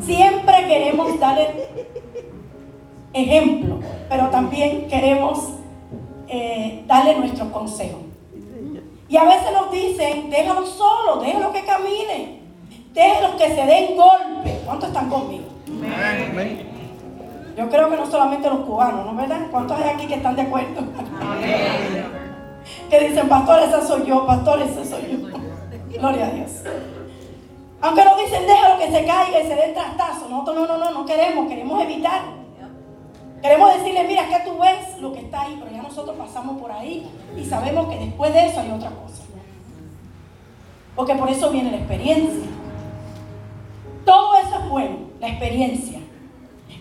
Siempre 0.01 0.67
queremos 0.67 1.19
darle 1.21 1.69
ejemplo, 3.17 3.81
pero 4.09 4.29
también 4.29 4.87
queremos 4.89 5.51
eh, 6.29 6.85
darle 6.87 7.17
nuestro 7.17 7.51
consejo. 7.51 7.99
Y 9.09 9.17
a 9.17 9.25
veces 9.25 9.53
nos 9.53 9.71
dicen, 9.71 10.31
déjalo 10.31 10.67
solo, 10.67 11.21
déjalo 11.21 11.53
que 11.53 11.65
camine, 11.65 12.41
déjalo 12.93 13.37
que 13.37 13.49
se 13.49 13.67
den 13.67 13.97
golpe. 13.97 14.61
¿Cuántos 14.65 14.89
están 14.89 15.09
conmigo? 15.09 15.45
Yo 17.57 17.71
creo 17.71 17.89
que 17.89 17.97
no 17.97 18.07
solamente 18.11 18.51
los 18.51 18.61
cubanos, 18.61 19.07
¿no 19.07 19.15
verdad? 19.15 19.47
¿Cuántos 19.51 19.81
hay 19.81 19.91
aquí 19.91 20.07
que 20.07 20.15
están 20.15 20.37
de 20.37 20.43
acuerdo? 20.43 20.83
que 22.91 23.01
dicen, 23.01 23.29
pastor, 23.29 23.61
esa 23.61 23.87
soy 23.87 24.07
yo, 24.07 24.27
pastor, 24.27 24.61
esa 24.63 24.85
soy 24.85 25.03
yo. 25.11 25.99
Gloria 25.99 26.27
a 26.27 26.31
Dios. 26.31 26.51
Aunque 27.81 28.05
nos 28.05 28.19
dicen, 28.19 28.47
déjalo 28.47 28.79
que 28.79 28.91
se 28.91 29.05
caiga 29.05 29.41
y 29.41 29.47
se 29.47 29.55
dé 29.55 29.69
trastazo. 29.73 30.29
Nosotros 30.29 30.57
no, 30.57 30.67
no, 30.67 30.85
no, 30.85 30.91
no 30.91 31.07
queremos, 31.07 31.49
queremos 31.49 31.83
evitar. 31.83 32.36
Queremos 33.47 33.75
decirle, 33.75 34.03
mira, 34.09 34.27
que 34.27 34.41
tú 34.41 34.59
ves 34.59 34.99
lo 35.01 35.13
que 35.13 35.21
está 35.21 35.43
ahí, 35.43 35.57
pero 35.61 35.71
ya 35.71 35.81
nosotros 35.81 36.17
pasamos 36.17 36.61
por 36.61 36.73
ahí 36.73 37.09
y 37.37 37.45
sabemos 37.45 37.87
que 37.89 37.97
después 37.97 38.35
de 38.35 38.45
eso 38.45 38.59
hay 38.59 38.73
otra 38.73 38.91
cosa. 38.91 39.23
Porque 40.97 41.15
por 41.15 41.31
eso 41.31 41.51
viene 41.51 41.71
la 41.71 41.77
experiencia. 41.77 42.51
Todo 44.05 44.35
eso 44.35 44.53
es 44.53 44.69
bueno, 44.69 44.97
la 45.21 45.29
experiencia. 45.29 46.01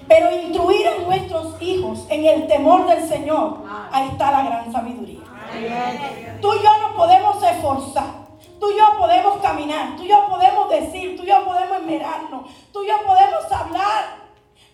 Pero 0.07 0.36
instruir 0.36 0.88
a 0.88 1.05
nuestros 1.05 1.62
hijos 1.62 2.07
en 2.10 2.25
el 2.25 2.48
temor 2.48 2.88
del 2.88 3.07
Señor, 3.07 3.60
ahí 3.91 4.07
está 4.07 4.31
la 4.31 4.41
gran 4.41 4.72
sabiduría. 4.72 5.19
Tú 6.41 6.51
y 6.51 6.63
yo 6.63 6.77
nos 6.81 6.93
podemos 6.95 7.43
esforzar. 7.43 8.25
Tú 8.60 8.72
y 8.72 8.77
yo 8.79 8.98
podemos 8.98 9.38
caminar, 9.38 9.95
tú 9.98 10.01
y 10.01 10.07
yo 10.07 10.27
podemos 10.27 10.67
decir, 10.72 11.15
tú 11.15 11.22
y 11.22 11.27
yo 11.27 11.45
podemos 11.45 11.77
esmerarnos, 11.77 12.50
tú 12.74 12.84
y 12.84 12.88
yo 12.88 12.95
podemos 13.05 13.51
hablar. 13.51 14.25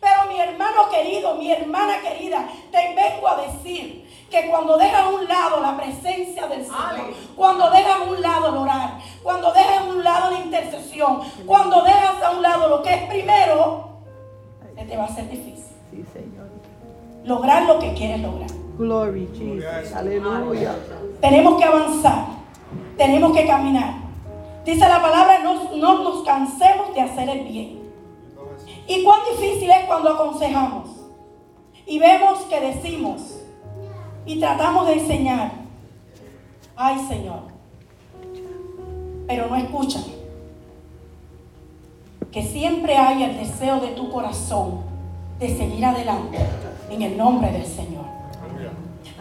Pero 0.01 0.25
mi 0.27 0.39
hermano 0.39 0.89
querido, 0.89 1.35
mi 1.35 1.51
hermana 1.51 2.01
querida, 2.01 2.49
te 2.71 2.95
vengo 2.95 3.27
a 3.27 3.41
decir 3.43 4.09
que 4.31 4.49
cuando 4.49 4.75
dejas 4.75 5.01
a 5.01 5.09
un 5.09 5.27
lado 5.27 5.61
la 5.61 5.77
presencia 5.77 6.47
del 6.47 6.63
Señor, 6.63 7.13
cuando 7.35 7.69
dejas 7.69 7.99
a 7.99 8.03
un 8.03 8.19
lado 8.19 8.49
el 8.49 8.57
orar, 8.57 8.99
cuando 9.21 9.51
dejas 9.53 9.77
a 9.77 9.83
un 9.83 10.03
lado 10.03 10.31
la 10.31 10.39
intercesión, 10.39 11.21
cuando 11.45 11.83
dejas 11.83 12.23
a 12.23 12.31
un 12.31 12.41
lado 12.41 12.69
lo 12.69 12.81
que 12.81 12.93
es 12.95 13.03
primero, 13.03 13.89
se 14.75 14.85
te 14.85 14.97
va 14.97 15.03
a 15.03 15.05
hacer 15.05 15.29
difícil. 15.29 15.65
Sí, 15.91 16.03
Señor. 16.11 16.49
Lograr 17.23 17.67
lo 17.67 17.77
que 17.77 17.93
quieres 17.93 18.21
lograr. 18.21 18.49
Glory, 18.79 19.29
Jesus. 19.37 19.93
Aleluya. 19.93 20.75
Tenemos 21.19 21.59
que 21.59 21.63
avanzar. 21.63 22.25
Tenemos 22.97 23.33
que 23.33 23.45
caminar. 23.45 23.93
Dice 24.65 24.79
la 24.79 24.99
palabra, 24.99 25.39
no, 25.43 25.75
no 25.75 26.03
nos 26.03 26.23
cansemos 26.23 26.95
de 26.95 27.01
hacer 27.01 27.29
el 27.29 27.43
bien. 27.43 27.80
Y 28.91 29.05
cuán 29.05 29.21
difícil 29.31 29.71
es 29.71 29.85
cuando 29.85 30.09
aconsejamos 30.09 30.89
y 31.85 31.97
vemos 31.97 32.39
que 32.41 32.59
decimos 32.59 33.21
y 34.25 34.37
tratamos 34.37 34.85
de 34.85 34.93
enseñar. 34.99 35.51
Ay 36.75 36.99
Señor, 37.07 37.43
pero 39.27 39.47
no 39.47 39.55
escuchan. 39.55 40.03
Que 42.33 42.43
siempre 42.43 42.97
hay 42.97 43.23
el 43.23 43.37
deseo 43.37 43.79
de 43.79 43.91
tu 43.91 44.11
corazón 44.11 44.81
de 45.39 45.55
seguir 45.55 45.85
adelante 45.85 46.37
en 46.89 47.01
el 47.01 47.17
nombre 47.17 47.49
del 47.49 47.65
Señor. 47.65 48.03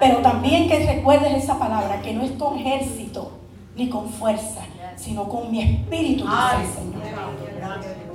Pero 0.00 0.18
también 0.18 0.68
que 0.68 0.84
recuerdes 0.84 1.44
esa 1.44 1.60
palabra, 1.60 2.02
que 2.02 2.12
no 2.12 2.24
es 2.24 2.32
con 2.32 2.58
ejército 2.58 3.30
ni 3.76 3.88
con 3.88 4.08
fuerza, 4.08 4.62
sino 4.96 5.28
con 5.28 5.48
mi 5.48 5.62
espíritu, 5.62 6.24
dice 6.24 6.60
el 6.60 6.66
Señor. 6.74 8.09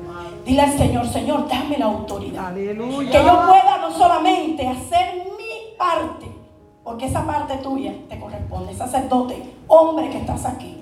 Dile 0.46 0.62
al 0.62 0.78
Señor, 0.78 1.08
Señor, 1.08 1.48
dame 1.48 1.78
la 1.78 1.86
autoridad. 1.86 2.54
Que 2.54 2.76
yo 2.76 3.46
pueda 3.48 3.78
no 3.82 3.92
solamente 3.92 4.68
hacer 4.68 5.16
mi 5.38 5.76
parte, 5.78 6.28
porque 6.84 7.06
esa 7.06 7.26
parte 7.26 7.58
tuya 7.58 7.94
te 8.08 8.20
corresponde, 8.20 8.74
sacerdote, 8.74 9.42
hombre 9.68 10.10
que 10.10 10.20
estás 10.20 10.46
aquí. 10.46 10.78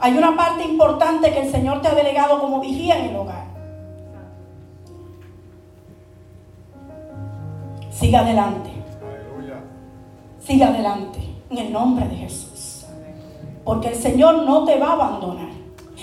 Hay 0.00 0.16
una 0.16 0.34
parte 0.36 0.64
importante 0.64 1.32
que 1.32 1.42
el 1.42 1.50
Señor 1.50 1.80
te 1.80 1.88
ha 1.88 1.94
delegado 1.94 2.40
como 2.40 2.60
vigía 2.60 2.98
en 2.98 3.10
el 3.10 3.16
hogar. 3.16 3.44
Siga 7.90 8.20
adelante. 8.20 8.70
Siga 10.40 10.68
adelante 10.68 11.20
en 11.50 11.58
el 11.58 11.72
nombre 11.72 12.08
de 12.08 12.16
Jesús. 12.16 12.84
Porque 13.64 13.88
el 13.90 13.94
Señor 13.94 14.42
no 14.42 14.64
te 14.64 14.76
va 14.78 14.88
a 14.88 14.92
abandonar. 14.94 15.50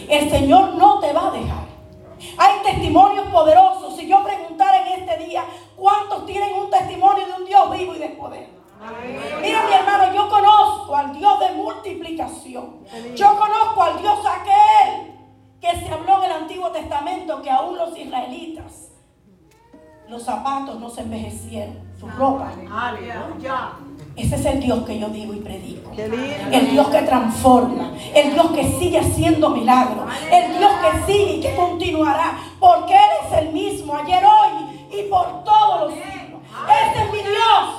El 0.08 0.30
Señor 0.30 0.76
no 0.76 1.00
te 1.00 1.12
va 1.12 1.28
a 1.28 1.32
dejar. 1.32 1.69
Hay 2.38 2.60
testimonios 2.64 3.28
poderosos. 3.28 3.96
Si 3.96 4.08
yo 4.08 4.24
preguntara 4.24 4.86
en 4.86 5.02
este 5.02 5.26
día, 5.26 5.44
¿cuántos 5.76 6.26
tienen 6.26 6.54
un 6.54 6.70
testimonio 6.70 7.26
de 7.26 7.34
un 7.34 7.46
Dios 7.46 7.72
vivo 7.72 7.96
y 7.96 8.00
de 8.00 8.10
poder? 8.10 8.50
Mira 9.42 9.66
mi 9.68 9.74
hermano, 9.74 10.14
yo 10.14 10.30
conozco 10.30 10.96
al 10.96 11.14
Dios 11.14 11.40
de 11.40 11.52
multiplicación. 11.52 12.80
Yo 13.16 13.38
conozco 13.38 13.84
al 13.84 14.02
Dios 14.02 14.20
aquel 14.26 15.20
que 15.60 15.80
se 15.80 15.92
habló 15.92 16.20
en 16.20 16.32
el 16.32 16.32
Antiguo 16.32 16.72
Testamento 16.72 17.42
que 17.42 17.50
aún 17.50 17.78
los 17.78 17.98
israelitas, 17.98 18.92
los 20.08 20.24
zapatos 20.24 20.80
no 20.80 20.90
se 20.90 21.02
envejecieron, 21.02 21.92
su 22.00 22.08
ropa. 22.08 22.52
Aleluya. 22.72 23.74
Ese 24.20 24.36
es 24.36 24.46
el 24.46 24.60
Dios 24.60 24.86
que 24.86 25.00
yo 25.00 25.08
digo 25.10 25.34
y 25.34 25.38
predico. 25.38 25.92
El 25.92 26.72
Dios 26.72 26.90
que 26.90 27.02
transforma. 27.04 27.94
El 28.14 28.34
Dios 28.34 28.52
que 28.52 28.64
sigue 28.78 29.00
haciendo 29.00 29.50
milagros. 29.50 30.06
El 30.32 30.58
Dios 30.58 30.72
que 30.82 31.12
sigue 31.12 31.34
y 31.36 31.42
que 31.42 31.56
continuará. 31.56 32.38
Porque 32.60 32.94
Él 32.94 33.10
es 33.26 33.38
el 33.40 33.54
mismo 33.54 33.96
ayer, 33.96 34.24
hoy 34.26 35.00
y 35.00 35.04
por 35.10 35.44
todos 35.44 35.82
los 35.82 35.94
siglos. 35.94 36.42
Ese 36.68 37.04
es 37.04 37.12
mi 37.12 37.20
Dios. 37.20 37.79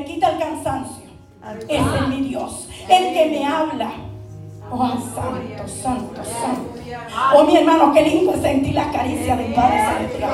Me 0.00 0.06
quita 0.06 0.30
el 0.30 0.38
cansancio. 0.38 1.10
Ese 1.68 1.96
es 1.98 2.08
mi 2.08 2.20
Dios. 2.22 2.68
El 2.88 3.12
que 3.12 3.26
me 3.26 3.46
habla. 3.46 3.92
Oh, 4.72 4.88
santo, 4.88 5.68
santo, 5.68 6.24
santo. 6.24 6.74
Oh, 7.34 7.44
mi 7.44 7.56
hermano, 7.56 7.92
qué 7.92 8.02
lindo 8.02 8.32
es 8.32 8.40
sentir 8.40 8.74
la 8.74 8.90
caricia 8.90 9.36
del 9.36 9.52
Padre 9.52 9.84
Celestial. 9.84 10.30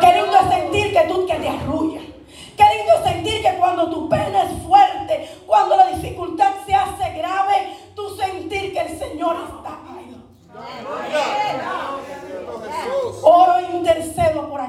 Qué 0.00 0.12
lindo 0.20 0.36
es 0.36 0.48
sentir 0.48 0.92
que 0.92 1.00
tú 1.08 1.26
que 1.26 1.34
te 1.34 1.48
arrullas. 1.48 2.02
Qué 2.56 2.64
lindo 2.76 2.92
es 2.96 3.12
sentir 3.12 3.42
que 3.42 3.56
cuando 3.58 3.90
tu 3.90 4.08
pena 4.08 4.42
es 4.42 4.62
fuerte, 4.62 5.30
cuando 5.46 5.76
la 5.76 5.86
dificultad 5.88 6.52
se 6.66 6.74
hace 6.74 7.12
grave, 7.16 7.76
tú 7.94 8.02
sentir 8.16 8.72
que 8.72 8.80
el 8.80 8.98
Señor 8.98 9.36
está 9.46 9.78
ahí. 9.94 10.16
Oro 13.22 13.56
e 13.56 13.76
intercede 13.76 14.20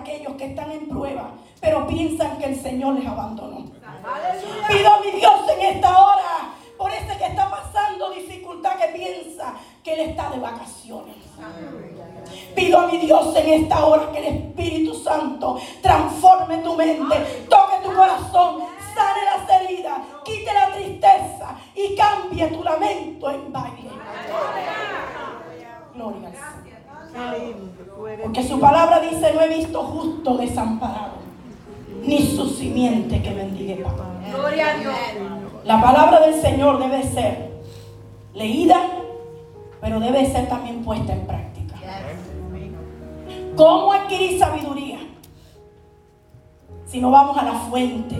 aquellos 0.01 0.33
que 0.35 0.45
están 0.45 0.71
en 0.71 0.87
prueba, 0.87 1.31
pero 1.59 1.87
piensan 1.87 2.37
que 2.37 2.45
el 2.45 2.59
Señor 2.59 2.95
les 2.95 3.07
abandonó. 3.07 3.80
Pido 4.67 4.93
a 4.93 4.99
mi 5.01 5.11
Dios 5.11 5.49
en 5.49 5.75
esta 5.75 6.05
hora 6.05 6.53
por 6.77 6.91
ese 6.91 7.17
que 7.17 7.25
está 7.25 7.49
pasando 7.49 8.09
dificultad, 8.11 8.77
que 8.77 8.87
piensa 8.87 9.53
que 9.83 9.93
Él 9.93 10.09
está 10.09 10.29
de 10.31 10.39
vacaciones. 10.39 11.15
Pido 12.55 12.79
a 12.79 12.87
mi 12.87 12.97
Dios 12.97 13.35
en 13.35 13.63
esta 13.63 13.85
hora 13.85 14.11
que 14.11 14.17
el 14.19 14.35
Espíritu 14.35 14.93
Santo 14.95 15.59
transforme 15.81 16.57
tu 16.57 16.75
mente, 16.75 17.45
toque 17.49 17.75
tu 17.83 17.93
corazón, 17.93 18.63
sane 18.95 19.25
las 19.25 19.61
heridas, 19.61 19.99
quite 20.23 20.53
la 20.53 20.71
tristeza 20.73 21.55
y 21.75 21.95
cambie 21.95 22.47
tu 22.47 22.63
lamento 22.63 23.29
en 23.29 23.51
baile. 23.51 23.89
Gloria 25.93 26.27
al 26.27 26.33
Señor. 26.33 28.21
Porque 28.23 28.43
su 28.43 28.59
palabra 28.59 28.99
dice, 28.99 29.33
no 29.33 29.41
he 29.41 29.47
visto 29.49 29.83
justo 29.83 30.37
desamparado, 30.37 31.13
ni 32.01 32.25
su 32.35 32.47
simiente 32.47 33.21
que 33.21 33.33
bendiga 33.33 33.75
Gloria 34.31 34.71
a 34.71 34.77
Dios. 34.77 34.95
La 35.63 35.81
palabra 35.81 36.19
del 36.21 36.41
Señor 36.41 36.79
debe 36.79 37.03
ser 37.03 37.51
leída, 38.33 38.81
pero 39.79 39.99
debe 39.99 40.25
ser 40.25 40.47
también 40.47 40.83
puesta 40.83 41.13
en 41.13 41.27
práctica. 41.27 41.75
¿Cómo 43.55 43.93
adquirir 43.93 44.39
sabiduría? 44.39 44.99
Si 46.85 46.99
no 46.99 47.11
vamos 47.11 47.37
a 47.37 47.43
la 47.43 47.53
fuente. 47.53 48.15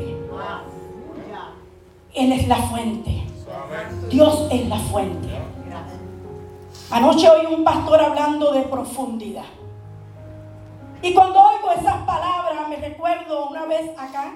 Él 2.14 2.32
es 2.34 2.48
la 2.48 2.58
fuente. 2.58 3.24
Dios 4.10 4.48
es 4.52 4.68
la 4.68 4.78
fuente. 4.78 5.30
Anoche 6.92 7.30
oí 7.30 7.46
un 7.54 7.64
pastor 7.64 8.02
hablando 8.02 8.52
de 8.52 8.62
profundidad. 8.64 9.46
Y 11.02 11.14
cuando 11.14 11.42
oigo 11.42 11.72
esas 11.72 11.98
palabras, 12.06 12.41
recuerdo 12.82 13.48
una 13.48 13.66
vez 13.66 13.92
acá, 13.98 14.34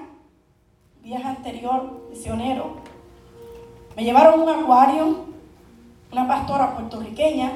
viaje 1.02 1.24
anterior, 1.24 2.06
misionero, 2.08 2.76
me 3.96 4.04
llevaron 4.04 4.40
un 4.40 4.48
acuario, 4.48 5.26
una 6.12 6.28
pastora 6.28 6.74
puertorriqueña, 6.74 7.52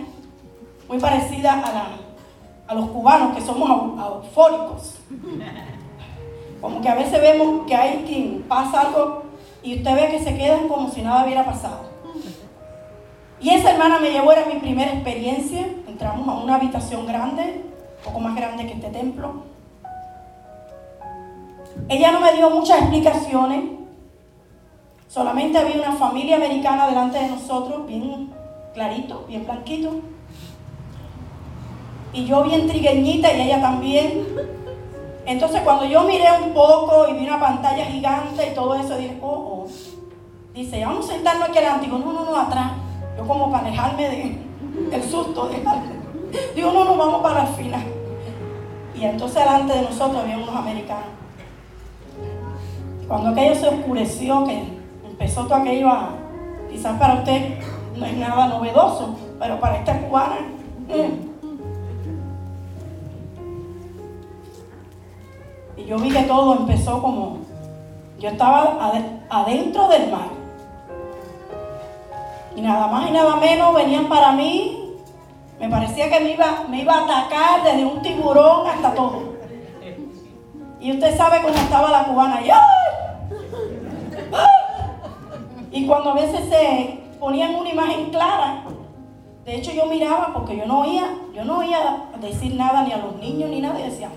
muy 0.89 0.99
parecida 0.99 1.53
a, 1.53 1.73
la, 1.73 2.75
los 2.75 2.91
cubanos 2.91 3.37
que 3.37 3.43
somos 3.43 4.01
eufóricos. 4.01 4.99
Como 6.61 6.81
que 6.83 6.89
a 6.89 6.95
veces 6.95 7.21
vemos 7.21 7.67
que 7.67 7.75
hay 7.75 8.05
quien 8.07 8.43
pasa 8.49 8.83
algo 8.83 9.23
y 9.63 9.79
usted 9.79 9.95
ve 9.95 10.11
que 10.11 10.23
se 10.23 10.37
quedan 10.37 10.69
como 10.69 10.91
si 10.91 11.03
nada 11.03 11.25
hubiera 11.25 11.45
pasado. 11.45 11.89
Y 13.41 13.51
esa 13.51 13.71
hermana 13.71 13.99
me 14.01 14.11
llevó, 14.11 14.33
era 14.33 14.45
mi 14.45 14.61
primera 14.61 14.93
experiencia. 14.93 15.67
Entramos 15.87 16.29
a 16.29 16.43
una 16.43 16.57
habitación 16.57 17.07
grande, 17.07 17.65
un 17.99 18.05
poco 18.05 18.21
más 18.21 18.37
grande 18.37 18.67
que 18.67 18.75
este 18.75 18.91
templo. 18.91 19.50
Ella 21.89 22.13
no 22.13 22.21
me 22.21 22.33
dio 22.33 22.51
muchas 22.51 22.79
explicaciones. 22.79 23.65
Solamente 25.09 25.59
había 25.59 25.77
una 25.77 25.93
familia 25.93 26.37
americana 26.37 26.87
delante 26.87 27.19
de 27.19 27.29
nosotros, 27.29 27.87
bien 27.87 28.31
clarito, 28.75 29.25
bien 29.27 29.45
blanquito. 29.45 30.01
Y 32.13 32.27
yo 32.27 32.43
bien 32.45 32.69
trigueñita 32.69 33.33
y 33.33 33.41
ella 33.43 33.61
también. 33.61 34.27
Entonces 35.27 35.63
cuando 35.63 35.85
yo 35.85 36.03
miré 36.05 36.27
un 36.45 36.53
poco 36.53 37.09
y 37.09 37.15
vi 37.15 37.27
una 37.27 37.41
pantalla 37.41 37.85
gigante 37.87 38.51
y 38.51 38.55
todo 38.55 38.75
eso, 38.75 38.97
dije, 38.97 39.19
oh, 39.23 39.29
oh. 39.29 39.67
Dice, 40.55 40.85
vamos 40.85 41.09
a 41.09 41.13
sentarnos 41.13 41.49
aquí 41.49 41.59
adelante. 41.59 41.87
Digo, 41.87 41.99
no, 41.99 42.13
no, 42.13 42.25
no, 42.25 42.37
atrás. 42.37 42.73
Yo 43.17 43.27
como 43.27 43.51
para 43.51 43.67
alejarme 43.67 44.09
de, 44.09 44.39
del 44.91 45.03
susto. 45.03 45.49
De, 45.49 45.63
digo, 46.55 46.73
no, 46.73 46.85
no, 46.85 46.97
vamos 46.97 47.23
para 47.23 47.45
la 47.45 47.47
final. 47.47 47.85
Y 48.95 49.05
entonces 49.05 49.43
delante 49.43 49.75
de 49.75 49.83
nosotros 49.83 50.23
había 50.23 50.37
unos 50.37 50.55
americanos. 50.55 51.21
Cuando 53.11 53.31
aquello 53.31 53.55
se 53.57 53.67
oscureció, 53.67 54.45
que 54.45 54.63
empezó 55.05 55.43
todo 55.43 55.57
aquello 55.57 55.89
a, 55.89 56.11
quizás 56.71 56.97
para 56.97 57.15
usted 57.15 57.59
no 57.97 58.07
es 58.07 58.17
nada 58.17 58.47
novedoso, 58.47 59.17
pero 59.37 59.59
para 59.59 59.79
esta 59.79 59.99
cubana, 59.99 60.37
mm. 60.87 61.31
y 65.77 65.85
yo 65.87 65.99
vi 65.99 66.11
que 66.11 66.23
todo 66.23 66.55
empezó 66.59 67.03
como, 67.03 67.39
yo 68.21 68.29
estaba 68.29 68.79
adentro 69.29 69.89
del 69.89 70.09
mar. 70.09 70.29
Y 72.55 72.61
nada 72.61 72.87
más 72.87 73.11
y 73.11 73.13
nada 73.13 73.35
menos 73.35 73.75
venían 73.75 74.09
para 74.09 74.31
mí. 74.31 74.95
Me 75.59 75.69
parecía 75.69 76.09
que 76.09 76.21
me 76.21 76.35
iba, 76.83 76.95
a 76.95 77.05
atacar 77.05 77.65
desde 77.65 77.85
un 77.85 78.01
tiburón 78.03 78.69
hasta 78.69 78.95
todo. 78.95 79.31
Y 80.81 80.93
usted 80.93 81.17
sabe 81.17 81.43
cómo 81.43 81.55
estaba 81.55 81.91
la 81.91 82.05
cubana. 82.05 82.41
Y, 82.41 82.51
y 85.73 85.87
cuando 85.87 86.11
a 86.11 86.15
veces 86.15 86.49
se 86.49 87.01
ponían 87.19 87.55
una 87.55 87.71
imagen 87.71 88.11
clara, 88.11 88.65
de 89.45 89.57
hecho 89.57 89.73
yo 89.73 89.87
miraba 89.87 90.33
porque 90.35 90.57
yo 90.57 90.67
no 90.67 90.81
oía, 90.81 91.15
yo 91.35 91.45
no 91.45 91.59
oía 91.59 92.05
decir 92.21 92.55
nada 92.55 92.83
ni 92.85 92.93
a 92.93 92.99
los 92.99 93.17
niños 93.17 93.51
ni 93.51 93.61
nada. 93.61 93.81
Y 93.81 93.91
decía, 93.91 94.11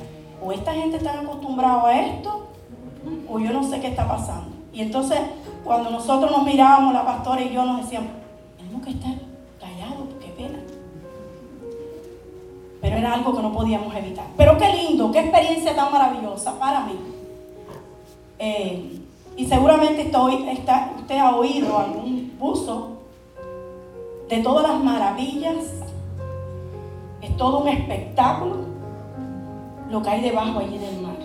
o 0.44 0.52
esta 0.52 0.74
gente 0.74 0.98
está 0.98 1.20
acostumbrada 1.20 1.88
a 1.88 2.02
esto, 2.02 2.48
o 3.30 3.40
yo 3.40 3.52
no 3.52 3.64
sé 3.64 3.80
qué 3.80 3.88
está 3.88 4.08
pasando. 4.08 4.52
Y 4.74 4.82
entonces 4.82 5.20
cuando 5.64 5.90
nosotros 5.90 6.32
nos 6.32 6.44
mirábamos, 6.44 6.94
la 6.94 7.06
pastora 7.06 7.42
y 7.42 7.54
yo 7.54 7.64
nos 7.64 7.84
decíamos, 7.84 8.10
que 8.84 8.92
estar 8.92 9.14
callados, 9.60 10.10
qué 10.20 10.28
pena. 10.32 10.60
Pero 12.82 12.98
era 12.98 13.14
algo 13.14 13.36
que 13.36 13.42
no 13.42 13.54
podíamos 13.54 13.96
evitar. 13.96 14.26
Pero 14.36 14.58
qué 14.58 14.74
lindo, 14.74 15.12
qué 15.12 15.20
experiencia 15.20 15.76
tan 15.76 15.92
maravillosa 15.92 16.60
para 16.60 16.82
mí. 16.82 17.00
Eh, 18.40 19.00
y 19.36 19.46
seguramente 19.46 20.06
usted 20.06 21.18
ha 21.18 21.36
oído 21.36 21.78
algún 21.78 22.36
uso 22.40 22.98
de 24.30 24.38
todas 24.40 24.68
las 24.68 24.84
maravillas. 24.84 25.58
Es 27.22 27.36
todo 27.38 27.60
un 27.60 27.68
espectáculo 27.70 28.58
lo 29.90 30.02
que 30.02 30.10
hay 30.10 30.22
debajo 30.22 30.60
allí 30.60 30.78
del 30.78 31.02
mar. 31.02 31.16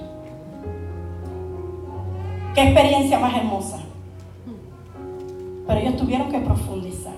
Qué 2.54 2.62
experiencia 2.62 3.18
más 3.18 3.36
hermosa. 3.36 3.78
Pero 5.66 5.80
ellos 5.80 5.96
tuvieron 5.96 6.30
que 6.30 6.38
profundizar. 6.38 7.16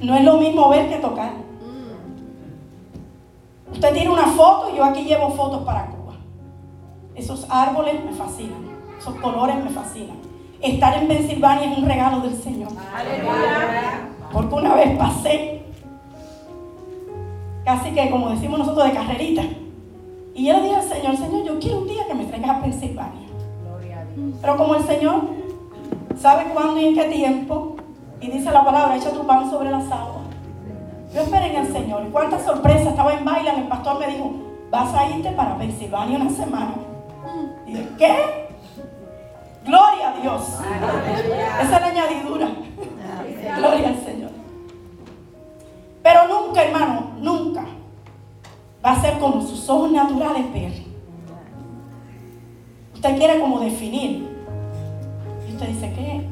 No 0.00 0.14
es 0.14 0.24
lo 0.24 0.36
mismo 0.38 0.68
ver 0.68 0.88
que 0.88 0.96
tocar. 0.96 1.32
Usted 3.72 3.92
tiene 3.92 4.10
una 4.10 4.26
foto, 4.28 4.74
yo 4.74 4.84
aquí 4.84 5.04
llevo 5.04 5.30
fotos 5.30 5.62
para 5.64 5.86
Cuba. 5.86 6.14
Esos 7.14 7.46
árboles 7.50 8.04
me 8.04 8.12
fascinan, 8.12 8.75
esos 8.98 9.14
colores 9.16 9.56
me 9.56 9.70
fascinan. 9.70 10.16
Estar 10.60 10.96
en 10.98 11.08
Pensilvania 11.08 11.70
es 11.72 11.78
un 11.78 11.86
regalo 11.86 12.20
del 12.20 12.36
Señor. 12.36 12.70
Porque 14.32 14.54
una 14.54 14.74
vez 14.74 14.96
pasé, 14.98 15.62
casi 17.64 17.90
que 17.90 18.10
como 18.10 18.30
decimos 18.30 18.58
nosotros, 18.58 18.86
de 18.86 18.92
carrerita. 18.92 19.42
Y 20.34 20.46
yo 20.46 20.54
le 20.54 20.62
dije 20.62 20.76
al 20.76 20.82
Señor, 20.82 21.16
Señor, 21.16 21.44
yo 21.44 21.58
quiero 21.58 21.78
un 21.78 21.88
día 21.88 22.06
que 22.06 22.14
me 22.14 22.24
traigas 22.24 22.50
a 22.50 22.60
Pensilvania. 22.60 23.28
Pero 24.40 24.56
como 24.56 24.74
el 24.74 24.84
Señor 24.84 25.22
sabe 26.18 26.44
cuándo 26.52 26.80
y 26.80 26.86
en 26.86 26.94
qué 26.94 27.04
tiempo, 27.04 27.76
y 28.20 28.30
dice 28.30 28.50
la 28.50 28.64
palabra, 28.64 28.96
echa 28.96 29.10
tu 29.10 29.26
pan 29.26 29.50
sobre 29.50 29.70
las 29.70 29.84
aguas. 29.84 30.24
Yo 31.14 31.20
esperé 31.22 31.54
en 31.54 31.66
el 31.66 31.72
Señor. 31.72 32.04
Y 32.06 32.10
cuánta 32.10 32.38
sorpresa, 32.38 32.90
estaba 32.90 33.14
en 33.14 33.24
Bailan, 33.24 33.56
el 33.56 33.68
pastor 33.68 33.98
me 33.98 34.06
dijo, 34.08 34.32
vas 34.70 34.92
a 34.94 35.08
irte 35.10 35.30
para 35.32 35.56
Pensilvania 35.56 36.18
una 36.18 36.30
semana. 36.30 36.74
Y 37.66 37.72
dije, 37.72 37.88
¿qué? 37.98 38.45
Gloria 39.66 40.10
a 40.10 40.20
Dios. 40.20 40.42
Esa 41.60 41.62
es 41.62 41.70
la 41.70 41.86
añadidura. 41.86 42.48
Gloria 43.56 43.88
al 43.88 44.04
Señor. 44.04 44.30
Pero 46.02 46.28
nunca, 46.28 46.62
hermano, 46.62 47.10
nunca 47.18 47.64
va 48.84 48.92
a 48.92 49.00
ser 49.00 49.18
como 49.18 49.42
sus 49.42 49.68
ojos 49.68 49.90
naturales 49.90 50.52
ver. 50.52 50.72
Usted 52.94 53.18
quiere 53.18 53.40
como 53.40 53.58
definir. 53.58 54.28
Y 55.48 55.52
usted 55.52 55.68
dice, 55.68 55.92
¿qué? 55.94 56.28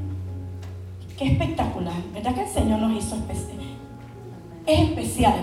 Qué 1.18 1.32
espectacular, 1.32 1.94
¿verdad 2.12 2.34
que 2.34 2.42
el 2.42 2.48
Señor 2.48 2.80
nos 2.80 2.92
hizo 2.92 3.14
especial? 3.16 3.60
Es 4.66 4.80
especial, 4.80 5.34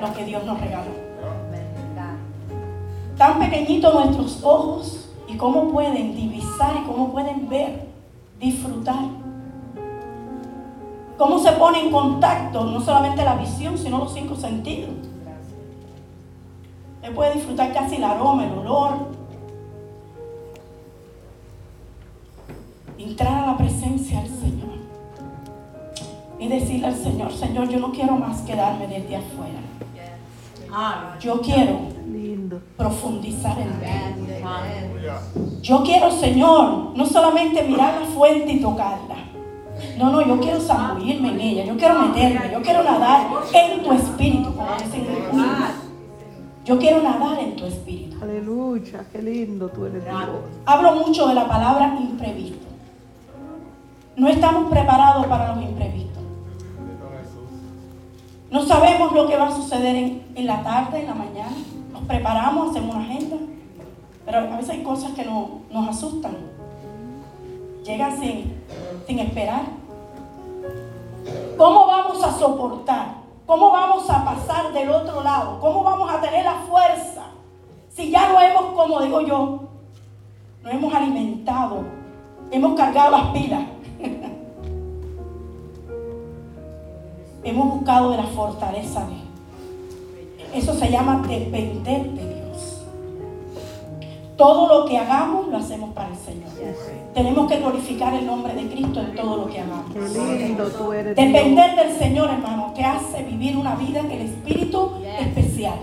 Lo 0.00 0.12
que 0.14 0.24
Dios 0.24 0.44
nos 0.44 0.60
regaló. 0.60 0.90
Tan 3.16 3.38
pequeñitos 3.38 3.94
nuestros 3.94 4.42
ojos 4.42 5.11
y 5.32 5.36
cómo 5.36 5.68
pueden 5.68 6.14
divisar 6.14 6.76
y 6.82 6.86
cómo 6.86 7.10
pueden 7.12 7.48
ver, 7.48 7.86
disfrutar. 8.38 9.04
Cómo 11.16 11.38
se 11.38 11.52
pone 11.52 11.80
en 11.80 11.90
contacto 11.90 12.64
no 12.64 12.80
solamente 12.80 13.24
la 13.24 13.36
visión, 13.36 13.78
sino 13.78 13.98
los 13.98 14.12
cinco 14.12 14.34
sentidos. 14.34 14.90
Él 17.02 17.12
puede 17.14 17.34
disfrutar 17.34 17.72
casi 17.72 17.96
el 17.96 18.04
aroma, 18.04 18.44
el 18.46 18.52
olor. 18.58 18.92
Entrar 22.98 23.44
a 23.44 23.46
la 23.48 23.56
presencia 23.56 24.20
del 24.20 24.30
Señor 24.30 24.72
y 26.38 26.48
decirle 26.48 26.86
al 26.86 26.96
Señor, 26.96 27.32
Señor, 27.32 27.68
yo 27.68 27.78
no 27.78 27.90
quiero 27.92 28.16
más 28.16 28.42
quedarme 28.42 28.86
desde 28.86 29.16
afuera. 29.16 29.60
Yo 31.20 31.40
quiero 31.40 31.78
profundizar 32.76 33.58
en 33.58 33.72
ti. 33.80 33.92
Yo 35.62 35.82
quiero, 35.82 36.10
Señor, 36.10 36.96
no 36.96 37.06
solamente 37.06 37.62
mirar 37.62 38.00
la 38.00 38.06
fuente 38.06 38.52
y 38.52 38.60
tocarla. 38.60 39.16
No, 39.98 40.10
no, 40.10 40.26
yo 40.26 40.38
quiero 40.40 40.60
zambullirme 40.60 41.30
en 41.30 41.40
ella, 41.40 41.64
yo 41.64 41.76
quiero 41.76 41.98
meterme, 42.00 42.50
yo 42.52 42.62
quiero 42.62 42.82
nadar 42.82 43.26
en 43.52 43.82
tu 43.82 43.92
espíritu, 43.92 44.54
como 44.54 44.68
dicen 44.74 45.06
en 45.06 45.38
Yo 46.64 46.78
quiero 46.78 47.02
nadar 47.02 47.38
en 47.40 47.56
tu 47.56 47.66
espíritu. 47.66 48.16
Aleluya, 48.22 49.04
qué 49.10 49.20
lindo 49.20 49.68
tú 49.68 49.86
eres 49.86 50.04
Dios. 50.04 50.16
Hablo 50.64 50.92
mucho 50.94 51.26
de 51.28 51.34
la 51.34 51.48
palabra 51.48 51.96
imprevisto. 52.00 52.66
No 54.16 54.28
estamos 54.28 54.70
preparados 54.70 55.26
para 55.26 55.54
los 55.54 55.64
imprevistos. 55.64 56.22
No 58.50 58.64
sabemos 58.66 59.12
lo 59.12 59.26
que 59.26 59.36
va 59.36 59.48
a 59.48 59.52
suceder 59.52 59.96
en, 59.96 60.22
en 60.34 60.46
la 60.46 60.62
tarde, 60.62 61.00
en 61.00 61.06
la 61.06 61.14
mañana. 61.14 61.56
Preparamos, 62.06 62.70
hacemos 62.70 62.94
una 62.94 63.04
agenda. 63.04 63.36
Pero 64.24 64.38
a 64.38 64.56
veces 64.56 64.70
hay 64.70 64.82
cosas 64.82 65.12
que 65.12 65.24
nos 65.24 65.88
asustan. 65.88 66.36
Llegan 67.84 68.18
sin, 68.20 68.54
sin 69.06 69.18
esperar. 69.18 69.62
¿Cómo 71.56 71.86
vamos 71.86 72.22
a 72.22 72.32
soportar? 72.32 73.22
¿Cómo 73.46 73.70
vamos 73.70 74.08
a 74.08 74.24
pasar 74.24 74.72
del 74.72 74.90
otro 74.90 75.22
lado? 75.22 75.58
¿Cómo 75.60 75.82
vamos 75.82 76.10
a 76.10 76.20
tener 76.20 76.44
la 76.44 76.54
fuerza? 76.68 77.24
Si 77.90 78.10
ya 78.10 78.28
no 78.28 78.40
hemos, 78.40 78.72
como 78.72 79.00
digo 79.02 79.20
yo, 79.20 79.60
no 80.62 80.70
hemos 80.70 80.94
alimentado, 80.94 81.84
hemos 82.50 82.74
cargado 82.74 83.10
las 83.10 83.26
pilas. 83.32 83.62
hemos 87.44 87.74
buscado 87.74 88.10
de 88.12 88.16
la 88.18 88.26
fortaleza 88.26 89.06
de 89.06 89.21
Eso 90.54 90.74
se 90.74 90.90
llama 90.90 91.24
depender 91.26 92.10
de 92.10 92.32
todo 94.42 94.66
lo 94.66 94.86
que 94.86 94.98
hagamos 94.98 95.46
lo 95.48 95.56
hacemos 95.56 95.92
para 95.94 96.08
el 96.08 96.16
Señor. 96.16 96.50
Tenemos 97.14 97.48
que 97.48 97.58
glorificar 97.58 98.12
el 98.14 98.26
nombre 98.26 98.52
de 98.54 98.66
Cristo 98.68 99.00
en 99.00 99.14
todo 99.14 99.36
lo 99.36 99.46
que 99.46 99.60
hagamos. 99.60 99.94
Depender 101.14 101.76
del 101.76 101.96
Señor, 101.96 102.28
hermano, 102.28 102.72
te 102.74 102.84
hace 102.84 103.22
vivir 103.22 103.56
una 103.56 103.76
vida 103.76 104.00
en 104.00 104.10
el 104.10 104.22
Espíritu 104.22 104.94
especial. 105.20 105.78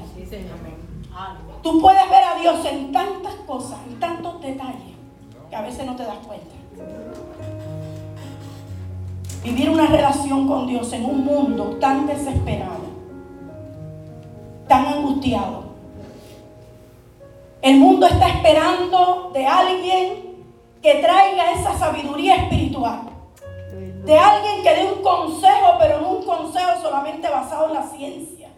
Tú 1.63 1.79
puedes 1.79 2.09
ver 2.09 2.23
a 2.23 2.39
Dios 2.41 2.65
en 2.65 2.91
tantas 2.91 3.33
cosas, 3.47 3.79
en 3.87 3.97
tantos 3.99 4.41
detalles, 4.41 4.95
que 5.49 5.55
a 5.55 5.61
veces 5.61 5.85
no 5.85 5.95
te 5.95 6.03
das 6.03 6.17
cuenta. 6.27 6.55
Vivir 9.41 9.69
una 9.69 9.85
relación 9.85 10.47
con 10.47 10.67
Dios 10.67 10.91
en 10.91 11.05
un 11.05 11.23
mundo 11.23 11.77
tan 11.79 12.07
desesperado, 12.07 12.88
tan 14.69 14.85
angustiado, 14.85 15.63
el 17.61 17.77
mundo 17.77 18.05
está 18.05 18.29
esperando 18.29 19.31
de 19.33 19.45
alguien 19.45 20.45
que 20.81 20.95
traiga 20.95 21.51
esa 21.51 21.77
sabiduría 21.77 22.35
espiritual. 22.35 23.01
De 24.05 24.17
alguien 24.17 24.63
que 24.63 24.73
dé 24.75 24.85
un 24.85 25.03
consejo, 25.03 25.75
pero 25.77 25.99
no 25.99 26.09
un 26.11 26.23
consejo 26.23 26.81
solamente 26.81 27.27
basado 27.29 27.67
en 27.67 27.73
la 27.73 27.83
ciencia. 27.83 28.49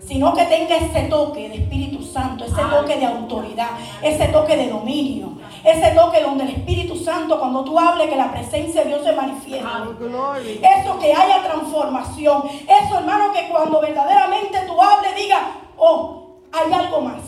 Sino 0.00 0.34
que 0.34 0.44
tenga 0.46 0.76
ese 0.76 1.02
toque 1.02 1.48
de 1.48 1.56
Espíritu 1.56 2.02
Santo, 2.02 2.44
ese 2.44 2.62
toque 2.62 2.96
de 2.96 3.06
autoridad, 3.06 3.70
ese 4.02 4.26
toque 4.28 4.56
de 4.56 4.68
dominio, 4.68 5.34
ese 5.64 5.90
toque 5.94 6.22
donde 6.22 6.44
el 6.44 6.50
Espíritu 6.50 6.96
Santo, 6.96 7.38
cuando 7.38 7.64
tú 7.64 7.78
hables, 7.78 8.08
que 8.08 8.16
la 8.16 8.30
presencia 8.30 8.82
de 8.82 8.88
Dios 8.88 9.04
se 9.04 9.12
manifiesta. 9.12 9.84
Eso 10.80 10.98
que 10.98 11.12
haya 11.12 11.42
transformación. 11.42 12.42
Eso, 12.62 12.98
hermano, 12.98 13.32
que 13.32 13.48
cuando 13.48 13.80
verdaderamente 13.80 14.58
tú 14.66 14.80
hables, 14.80 15.14
diga, 15.16 15.52
oh, 15.76 16.36
hay 16.52 16.72
algo 16.72 17.00
más. 17.02 17.22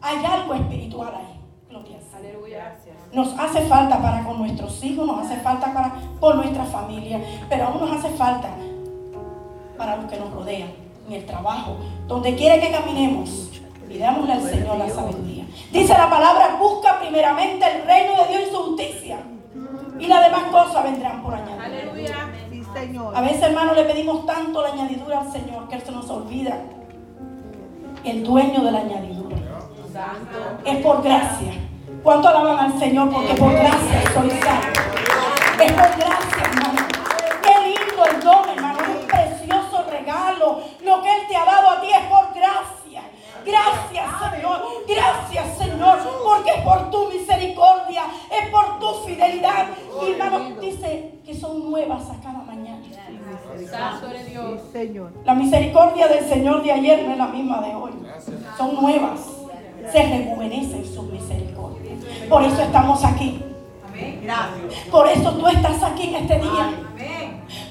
Hay 0.00 0.24
algo 0.24 0.54
espiritual 0.54 1.12
ahí. 1.14 1.40
Gloria 1.68 1.98
Aleluya. 2.16 2.76
Nos 3.12 3.38
hace 3.38 3.62
falta 3.62 4.00
para 4.00 4.24
con 4.24 4.38
nuestros 4.38 4.82
hijos, 4.84 5.06
nos 5.06 5.26
hace 5.26 5.36
falta 5.40 5.72
para 5.72 5.92
con 6.20 6.36
nuestra 6.36 6.64
familia, 6.64 7.20
pero 7.48 7.66
aún 7.66 7.80
nos 7.80 7.98
hace 7.98 8.10
falta 8.16 8.48
para 9.76 9.96
los 9.96 10.06
que 10.06 10.18
nos 10.18 10.32
rodean, 10.32 10.70
en 11.06 11.12
el 11.12 11.26
trabajo, 11.26 11.76
donde 12.06 12.34
quiere 12.34 12.60
que 12.60 12.70
caminemos. 12.70 13.50
Pidámosle 13.88 14.32
al 14.32 14.42
Señor 14.42 14.78
la 14.78 14.88
sabiduría. 14.88 15.35
Dice 15.70 15.92
la 15.92 16.08
palabra, 16.08 16.56
busca 16.58 16.98
primeramente 17.00 17.64
el 17.64 17.86
reino 17.86 18.12
de 18.22 18.28
Dios 18.28 18.42
y 18.48 18.50
su 18.50 18.62
justicia. 18.62 19.18
Y 19.98 20.06
las 20.06 20.24
demás 20.24 20.44
cosas 20.50 20.84
vendrán 20.84 21.22
por 21.22 21.34
añadir. 21.34 21.60
Aleluya. 21.60 22.16
A 23.14 23.20
veces, 23.22 23.42
hermano, 23.42 23.72
le 23.72 23.84
pedimos 23.84 24.26
tanto 24.26 24.60
la 24.62 24.68
añadidura 24.68 25.20
al 25.20 25.32
Señor 25.32 25.66
que 25.68 25.76
Él 25.76 25.82
se 25.82 25.92
nos 25.92 26.10
olvida. 26.10 26.60
El 28.04 28.22
dueño 28.22 28.62
de 28.62 28.70
la 28.70 28.80
añadidura. 28.80 29.36
Es 30.64 30.76
por 30.82 31.02
gracia. 31.02 31.52
¿Cuánto 32.02 32.28
alaban 32.28 32.58
al 32.58 32.78
Señor? 32.78 33.10
Porque 33.10 33.34
por 33.34 33.52
gracia 33.52 34.02
soy. 34.12 34.28
Es 34.28 35.72
por 35.72 35.96
gracia, 35.96 36.42
hermano. 36.44 36.86
Qué 37.42 37.54
lindo 37.68 38.04
el 38.04 38.20
don, 38.20 38.48
hermano. 38.50 38.78
Es 38.80 38.88
un 38.88 39.06
precioso 39.06 39.84
regalo. 39.90 40.60
Lo 40.82 41.02
que 41.02 41.14
Él 41.14 41.22
te 41.28 41.36
ha 41.36 41.44
dado 41.46 41.70
a 41.70 41.80
ti 41.80 41.88
es 41.90 42.06
por 42.06 42.34
gracia. 42.34 42.85
Gracias, 43.46 44.32
Señor. 44.32 44.60
Gracias, 44.86 45.58
Señor. 45.58 45.98
Porque 46.24 46.50
es 46.50 46.60
por 46.62 46.90
tu 46.90 47.08
misericordia. 47.08 48.02
Es 48.30 48.50
por 48.50 48.78
tu 48.78 49.06
fidelidad. 49.06 49.66
Y 50.02 50.12
hermano, 50.12 50.60
dice 50.60 51.20
que 51.24 51.34
son 51.34 51.70
nuevas 51.70 52.10
a 52.10 52.20
cada 52.20 52.40
mañana. 52.40 52.82
La 55.24 55.34
misericordia 55.34 56.08
del 56.08 56.28
Señor 56.28 56.62
de 56.62 56.72
ayer 56.72 57.06
no 57.06 57.12
es 57.12 57.18
la 57.18 57.28
misma 57.28 57.60
de 57.60 57.74
hoy. 57.74 57.92
Son 58.58 58.74
nuevas 58.74 59.36
se 59.92 60.02
rejuvenecen 60.02 60.84
sus 60.84 61.04
misericordias. 61.04 61.98
Por 62.28 62.42
eso 62.42 62.62
estamos 62.62 63.04
aquí. 63.04 63.42
Por 64.90 65.08
eso 65.08 65.32
tú 65.32 65.46
estás 65.46 65.82
aquí 65.82 66.08
en 66.08 66.14
este 66.16 66.38
día. 66.38 66.72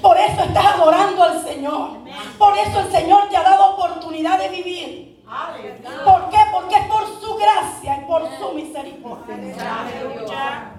Por 0.02 0.18
eso 0.18 0.44
estás 0.44 0.66
adorando 0.66 1.24
al 1.24 1.44
Señor. 1.44 1.90
Por 2.38 2.58
eso 2.58 2.80
el 2.80 2.92
Señor 2.92 3.30
te 3.30 3.38
ha 3.38 3.44
dado 3.44 3.74
oportunidad 3.74 4.40
de 4.40 4.50
vivir. 4.50 5.15
¿Por 5.26 6.30
qué? 6.30 6.38
Porque 6.54 6.76
es 6.76 6.88
por 6.88 7.06
su 7.20 7.36
gracia 7.36 8.02
y 8.02 8.06
por 8.06 8.22
su 8.38 8.54
misericordia. 8.54 10.72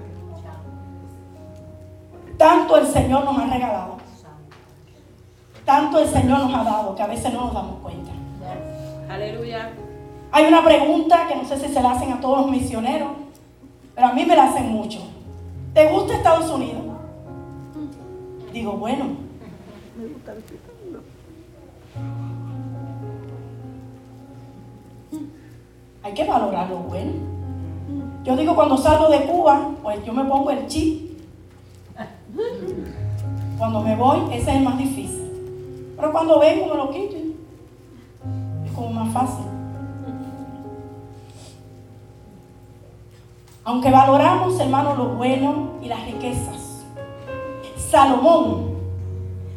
Tanto 2.38 2.76
el 2.76 2.86
Señor 2.86 3.24
nos 3.24 3.38
ha 3.38 3.46
regalado. 3.46 3.96
Tanto 5.64 5.98
el 5.98 6.08
Señor 6.08 6.38
nos 6.40 6.54
ha 6.54 6.64
dado 6.64 6.94
que 6.94 7.02
a 7.02 7.06
veces 7.08 7.32
no 7.32 7.46
nos 7.46 7.54
damos 7.54 7.80
cuenta. 7.80 8.12
Aleluya. 9.08 9.72
Hay 10.30 10.46
una 10.46 10.62
pregunta 10.62 11.26
que 11.26 11.34
no 11.34 11.44
sé 11.44 11.58
si 11.58 11.72
se 11.72 11.82
la 11.82 11.92
hacen 11.92 12.12
a 12.12 12.20
todos 12.20 12.42
los 12.42 12.50
misioneros, 12.50 13.08
pero 13.94 14.08
a 14.08 14.12
mí 14.12 14.24
me 14.24 14.36
la 14.36 14.44
hacen 14.44 14.68
mucho. 14.68 15.00
¿Te 15.74 15.90
gusta 15.90 16.14
Estados 16.14 16.50
Unidos? 16.50 16.82
Digo, 18.52 18.72
bueno. 18.72 19.06
Me 19.96 20.06
gusta 20.06 20.34
Hay 26.06 26.14
que 26.14 26.22
valorar 26.22 26.70
lo 26.70 26.76
bueno. 26.76 27.14
Yo 28.22 28.36
digo, 28.36 28.54
cuando 28.54 28.76
salgo 28.76 29.08
de 29.08 29.26
Cuba, 29.26 29.70
pues 29.82 30.04
yo 30.04 30.12
me 30.12 30.24
pongo 30.24 30.52
el 30.52 30.64
chip. 30.68 31.18
Cuando 33.58 33.80
me 33.80 33.96
voy, 33.96 34.20
ese 34.30 34.52
es 34.52 34.56
el 34.58 34.62
más 34.62 34.78
difícil. 34.78 35.94
Pero 35.96 36.12
cuando 36.12 36.38
vengo, 36.38 36.66
me 36.66 36.76
lo 36.76 36.90
quito. 36.90 37.16
Es 38.64 38.70
como 38.72 38.90
más 38.90 39.12
fácil. 39.12 39.46
Aunque 43.64 43.90
valoramos, 43.90 44.60
hermano, 44.60 44.94
lo 44.94 45.08
bueno 45.16 45.70
y 45.82 45.88
las 45.88 46.06
riquezas, 46.06 46.84
Salomón 47.76 48.76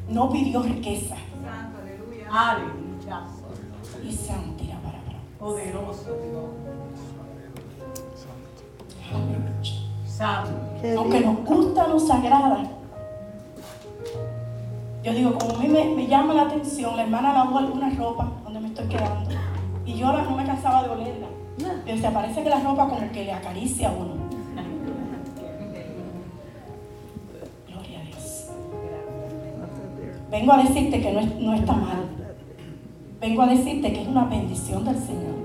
no 0.10 0.32
pidió 0.32 0.64
riqueza. 0.64 1.16
Santo, 1.16 1.78
aleluya. 1.80 2.28
Aleluya. 2.32 2.80
Y 4.02 4.16
para 4.16 4.49
Poderoso 5.40 6.18
Dios. 6.22 6.70
Aunque 10.98 11.22
nos 11.22 11.46
gusta, 11.46 11.88
nos 11.88 12.10
agrada. 12.12 12.64
Yo 15.02 15.14
digo, 15.14 15.38
como 15.38 15.56
a 15.56 15.60
mí 15.60 15.68
me, 15.70 16.08
llama 16.08 16.34
la 16.34 16.42
atención, 16.44 16.98
la 16.98 17.04
hermana 17.04 17.34
lavó 17.34 17.60
alguna 17.60 17.90
ropa 17.92 18.30
donde 18.44 18.60
me 18.60 18.68
estoy 18.68 18.88
quedando. 18.88 19.30
Y 19.86 19.96
yo 19.96 20.12
no 20.12 20.36
me 20.36 20.46
cansaba 20.46 20.84
de 20.84 20.90
olerla. 20.90 21.28
Pero 21.86 21.98
se 21.98 22.10
parece 22.10 22.44
que 22.44 22.50
la 22.50 22.60
ropa 22.60 22.88
como 22.90 23.12
que 23.12 23.26
le 23.26 23.34
acaricia 23.34 23.90
a 23.90 23.92
uno. 23.92 24.14
Gloria 27.68 28.00
a 28.00 28.04
Dios. 28.04 28.48
Vengo 30.30 30.52
a 30.52 30.64
decirte 30.64 31.02
que 31.02 31.12
no, 31.12 31.54
está 31.54 31.74
mal. 31.74 32.19
Vengo 33.20 33.42
a 33.42 33.48
decirte 33.48 33.94
que 33.94 34.02
es 34.02 34.08
una 34.08 34.26
bendición 34.26 34.86
del 34.86 34.98
Señor. 34.98 35.36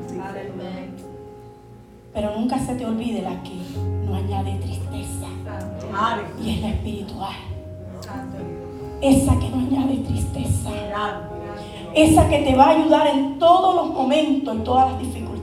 Pero 2.13 2.39
nunca 2.39 2.59
se 2.59 2.75
te 2.75 2.87
olvide 2.87 3.23
la 3.23 3.43
que 3.43 3.57
no 4.07 4.15
añade 4.15 4.55
tristeza. 4.59 5.27
Y 6.43 6.51
es 6.51 6.61
la 6.61 6.69
espiritual. 6.69 7.35
Esa 9.01 9.39
que 9.39 9.49
no 9.49 9.59
añade 9.59 9.97
tristeza. 9.99 10.71
Esa 11.95 12.29
que 12.29 12.39
te 12.39 12.55
va 12.57 12.67
a 12.67 12.71
ayudar 12.71 13.07
en 13.09 13.39
todos 13.39 13.75
los 13.75 13.95
momentos, 13.95 14.55
en 14.55 14.65
todas 14.65 14.93
las 14.93 15.01
dificultades 15.01 15.35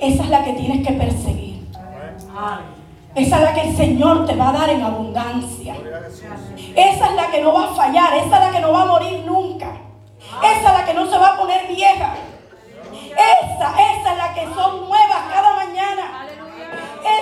esa 0.00 0.24
es 0.24 0.28
la 0.28 0.44
que 0.44 0.52
tienes 0.52 0.86
que 0.86 0.92
perseguir. 0.92 1.66
Esa 3.14 3.36
es 3.36 3.42
la 3.42 3.54
que 3.54 3.68
el 3.68 3.76
Señor 3.76 4.26
te 4.26 4.36
va 4.36 4.50
a 4.50 4.52
dar 4.52 4.70
en 4.70 4.82
abundancia. 4.82 5.74
Esa 6.74 7.06
es 7.06 7.16
la 7.16 7.30
que 7.30 7.40
no 7.40 7.54
va 7.54 7.64
a 7.64 7.74
fallar, 7.74 8.14
esa 8.14 8.24
es 8.24 8.30
la 8.30 8.50
que 8.50 8.60
no 8.60 8.72
va 8.72 8.82
a 8.82 8.86
morir 8.86 9.24
nunca. 9.24 9.55
Esa 10.42 10.56
es 10.56 10.78
la 10.78 10.84
que 10.84 10.94
no 10.94 11.06
se 11.06 11.18
va 11.18 11.34
a 11.34 11.38
poner 11.38 11.66
vieja. 11.68 12.14
Esa, 12.92 13.70
esa 13.70 14.12
es 14.12 14.18
la 14.18 14.34
que 14.34 14.44
son 14.54 14.88
nuevas 14.88 15.22
cada 15.32 15.56
mañana. 15.56 16.26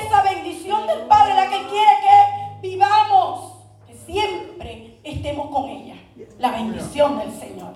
Esa 0.01 0.23
bendición 0.23 0.87
del 0.87 1.01
Padre, 1.03 1.35
la 1.35 1.49
que 1.49 1.67
quiere 1.69 1.93
que 2.01 2.69
vivamos, 2.69 3.53
que 3.87 3.95
siempre 3.95 4.99
estemos 5.05 5.49
con 5.51 5.69
ella. 5.69 5.95
La 6.39 6.51
bendición 6.51 7.19
del 7.19 7.33
Señor. 7.33 7.75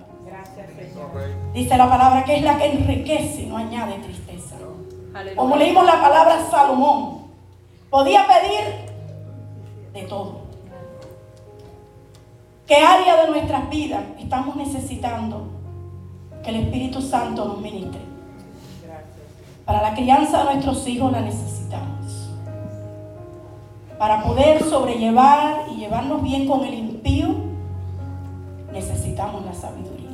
Dice 1.53 1.77
la 1.77 1.89
palabra 1.89 2.23
que 2.23 2.37
es 2.37 2.43
la 2.43 2.57
que 2.57 2.65
enriquece 2.65 3.41
y 3.43 3.45
no 3.45 3.57
añade 3.57 3.93
tristeza. 3.99 4.55
Como 5.35 5.55
leímos 5.55 5.85
la 5.85 6.01
palabra 6.01 6.39
Salomón, 6.49 7.27
podía 7.89 8.25
pedir 8.27 8.89
de 9.93 10.01
todo. 10.03 10.48
¿Qué 12.69 12.75
área 12.75 13.23
de 13.23 13.31
nuestras 13.31 13.67
vidas 13.71 14.03
estamos 14.19 14.55
necesitando 14.55 15.47
que 16.43 16.51
el 16.51 16.57
Espíritu 16.57 17.01
Santo 17.01 17.45
nos 17.45 17.61
ministre? 17.61 17.99
Para 19.65 19.81
la 19.81 19.95
crianza 19.95 20.37
de 20.37 20.53
nuestros 20.53 20.87
hijos 20.87 21.11
la 21.11 21.21
necesitamos. 21.21 22.29
Para 23.97 24.21
poder 24.21 24.63
sobrellevar 24.63 25.65
y 25.71 25.77
llevarnos 25.77 26.21
bien 26.21 26.47
con 26.47 26.63
el 26.63 26.75
impío, 26.75 27.29
necesitamos 28.71 29.43
la 29.45 29.53
sabiduría. 29.55 30.09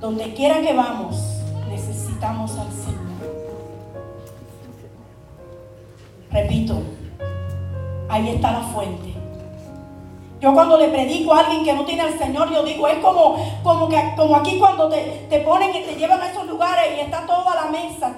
Donde 0.00 0.34
quiera 0.34 0.60
que 0.60 0.74
vamos, 0.74 1.40
necesitamos 1.68 2.50
al 2.58 2.72
Señor. 2.72 3.04
Repito, 6.32 6.82
ahí 8.08 8.30
está 8.30 8.50
la 8.50 8.62
fuente. 8.62 9.23
Yo 10.44 10.52
cuando 10.52 10.76
le 10.76 10.88
predico 10.88 11.32
a 11.32 11.40
alguien 11.40 11.64
que 11.64 11.72
no 11.72 11.86
tiene 11.86 12.02
al 12.02 12.18
Señor, 12.18 12.52
yo 12.52 12.62
digo, 12.64 12.86
es 12.86 12.98
como, 12.98 13.34
como, 13.62 13.88
que, 13.88 13.96
como 14.14 14.36
aquí 14.36 14.58
cuando 14.58 14.90
te, 14.90 15.26
te 15.30 15.38
ponen 15.38 15.70
y 15.74 15.84
te 15.84 15.94
llevan 15.96 16.20
a 16.20 16.30
esos 16.30 16.46
lugares 16.46 16.84
y 16.94 17.00
está 17.00 17.24
toda 17.24 17.54
la 17.54 17.70
mesa 17.70 18.14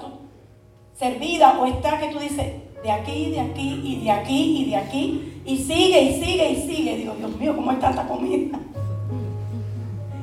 servida 0.93 1.57
o 1.57 1.65
está 1.67 1.97
que 1.97 2.09
tú 2.09 2.19
dices, 2.19 2.53
de 2.83 2.91
aquí, 2.91 3.31
de 3.31 3.39
aquí 3.39 3.81
y 3.81 4.03
de 4.03 4.11
aquí 4.11 4.57
y 4.57 4.69
de 4.69 4.75
aquí 4.75 5.41
y 5.45 5.57
sigue 5.57 6.01
y 6.01 6.21
sigue 6.21 6.51
y 6.51 6.67
sigue. 6.67 6.97
Digo, 6.97 7.13
Dios 7.17 7.33
mío, 7.37 7.55
¿cómo 7.55 7.71
hay 7.71 7.77
tanta 7.77 8.05
comida? 8.05 8.59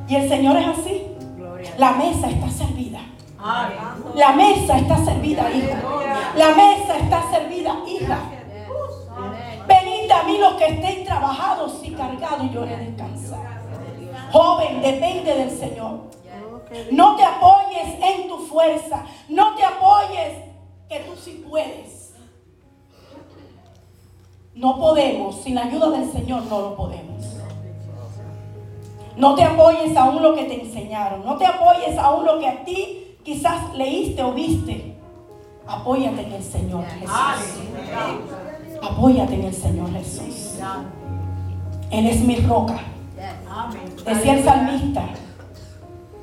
Y 0.06 0.14
el 0.14 0.28
Señor 0.28 0.58
es 0.58 0.66
así. 0.66 1.06
La 1.78 1.92
mesa 1.92 2.28
está 2.28 2.50
servida. 2.50 3.00
La 4.14 4.32
mesa 4.32 4.76
está 4.76 5.02
servida, 5.02 5.50
hija. 5.50 5.82
La 6.36 6.48
mesa 6.50 6.98
está 6.98 7.30
servida, 7.30 7.76
hija. 7.88 8.18
A 10.10 10.22
mí 10.22 10.38
los 10.38 10.54
que 10.54 10.66
estén 10.66 11.04
trabajados 11.04 11.80
y 11.82 11.90
cargados 11.90 12.44
y 12.44 12.54
yo 12.54 12.64
les 12.64 12.78
descansar. 12.78 13.62
Joven, 14.32 14.80
depende 14.82 15.34
del 15.34 15.50
Señor. 15.50 16.00
No 16.90 17.16
te 17.16 17.24
apoyes 17.24 17.98
en 18.02 18.28
tu 18.28 18.38
fuerza. 18.38 19.04
No 19.28 19.54
te 19.54 19.64
apoyes 19.64 20.38
que 20.88 21.00
tú 21.00 21.16
sí 21.16 21.44
puedes. 21.48 22.14
No 24.54 24.78
podemos. 24.78 25.40
Sin 25.42 25.54
la 25.54 25.64
ayuda 25.64 25.90
del 25.90 26.10
Señor 26.10 26.44
no 26.44 26.60
lo 26.60 26.76
podemos. 26.76 27.24
No 29.16 29.34
te 29.34 29.44
apoyes 29.44 29.96
aún 29.96 30.22
lo 30.22 30.34
que 30.34 30.44
te 30.44 30.62
enseñaron. 30.62 31.24
No 31.24 31.36
te 31.36 31.46
apoyes 31.46 31.96
aún 31.98 32.24
lo 32.24 32.38
que 32.40 32.48
a 32.48 32.64
ti 32.64 33.16
quizás 33.22 33.74
leíste 33.74 34.22
o 34.22 34.32
viste. 34.32 34.96
Apóyate 35.66 36.22
en 36.22 36.32
el 36.32 36.42
Señor 36.42 36.84
Jesús. 36.86 37.10
Apóyate 38.84 39.34
en 39.34 39.44
el 39.44 39.54
Señor 39.54 39.90
Jesús. 39.92 40.58
Él 41.90 42.06
es 42.06 42.20
mi 42.20 42.36
roca. 42.36 42.80
Decía 44.04 44.34
el 44.34 44.44
salmista. 44.44 45.04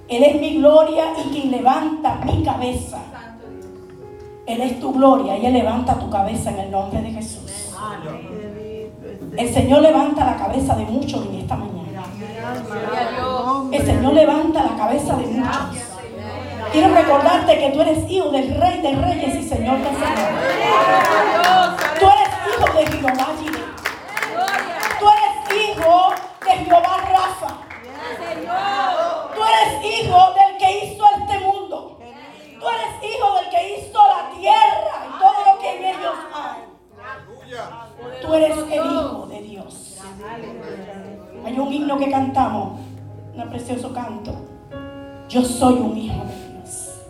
Él 0.08 0.24
es 0.24 0.42
mi 0.42 0.58
gloria 0.58 1.06
y 1.18 1.30
quien 1.30 1.52
levanta 1.52 2.20
mi 2.26 2.44
cabeza. 2.44 3.00
Él 4.46 4.62
es 4.62 4.80
tu 4.80 4.94
gloria 4.94 5.38
y 5.38 5.46
Él 5.46 5.54
levanta 5.54 5.98
tu 5.98 6.10
cabeza 6.10 6.52
en 6.52 6.60
el 6.60 6.72
nombre 6.72 7.02
de 7.02 7.12
Jesús. 7.12 7.72
El 9.38 9.54
Señor 9.54 9.82
levanta 9.82 10.26
la 10.26 10.36
cabeza 10.36 10.76
de 10.76 10.86
muchos 10.86 11.26
en 11.26 11.36
esta 11.36 11.56
mañana. 11.56 12.04
El 13.72 13.86
Señor 13.86 14.14
levanta 14.14 14.64
la 14.64 14.76
cabeza 14.76 15.16
de 15.16 15.26
muchos. 15.28 15.68
Quiero 16.72 16.94
recordarte 16.94 17.60
que 17.60 17.70
tú 17.72 17.82
eres 17.82 18.12
hijo 18.12 18.30
del 18.30 18.56
Rey 18.56 18.82
de 18.82 18.96
Reyes 18.96 19.36
y 19.36 19.50
Señor 19.50 19.78
de 19.80 19.86
Señores. 19.86 20.82
De 22.72 22.88
Jehová 22.88 23.28
Tú 25.00 25.06
eres 25.10 25.68
hijo 25.68 26.14
de 26.46 26.52
Jehová 26.52 26.98
Rafa. 27.12 27.58
Tú 29.36 29.42
eres 29.44 29.86
hijo 29.86 30.34
del 30.34 30.58
que 30.58 30.86
hizo 30.86 31.04
este 31.20 31.40
mundo. 31.40 32.00
Tú 32.60 32.66
eres 32.70 33.14
hijo 33.14 33.36
del 33.36 33.50
que 33.50 33.78
hizo 33.78 34.00
la 34.08 34.30
tierra 34.40 35.06
y 35.06 35.20
todo 35.20 35.54
lo 35.54 35.60
que 35.60 35.78
en 35.78 35.84
ellos 35.86 36.16
hay. 36.34 36.62
Tú 38.22 38.34
eres 38.34 38.58
el 38.58 38.86
hijo 38.86 39.28
de 39.30 39.42
Dios. 39.42 39.98
Hay 41.46 41.60
un 41.60 41.74
himno 41.74 41.98
que 41.98 42.10
cantamos, 42.10 42.80
un 43.36 43.50
precioso 43.50 43.94
canto. 43.94 44.34
Yo 45.28 45.44
soy 45.44 45.74
un 45.74 45.98
hijo 45.98 46.24
de 46.24 46.54
Dios. 46.54 47.02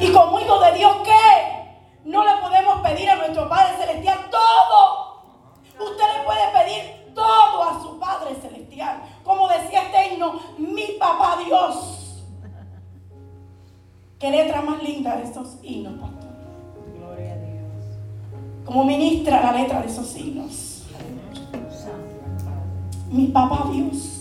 Y 0.00 0.12
como 0.12 0.38
hijo 0.38 0.60
de 0.60 0.72
Dios, 0.72 0.96
¿qué? 1.04 1.49
No 2.04 2.24
le 2.24 2.40
podemos 2.40 2.80
pedir 2.80 3.10
a 3.10 3.16
nuestro 3.16 3.48
Padre 3.48 3.76
Celestial 3.76 4.18
todo. 4.30 5.22
Usted 5.78 6.04
le 6.16 6.24
puede 6.24 6.40
pedir 6.52 7.14
todo 7.14 7.62
a 7.62 7.82
su 7.82 7.98
Padre 7.98 8.34
Celestial. 8.34 9.02
Como 9.24 9.48
decía 9.48 9.82
este 9.82 10.14
himno, 10.14 10.40
mi 10.58 10.96
papá 10.98 11.38
Dios. 11.44 12.24
Qué 14.18 14.30
letra 14.30 14.60
más 14.60 14.82
linda 14.82 15.16
de 15.16 15.24
esos 15.24 15.56
himnos, 15.62 15.94
pastor. 15.94 16.30
Gloria 16.94 17.32
a 17.32 17.36
Dios. 17.36 18.64
Como 18.66 18.84
ministra 18.84 19.40
la 19.40 19.52
letra 19.52 19.80
de 19.80 19.86
esos 19.86 20.14
himnos 20.16 20.70
mi 23.10 23.26
papá 23.26 23.68
Dios. 23.72 24.19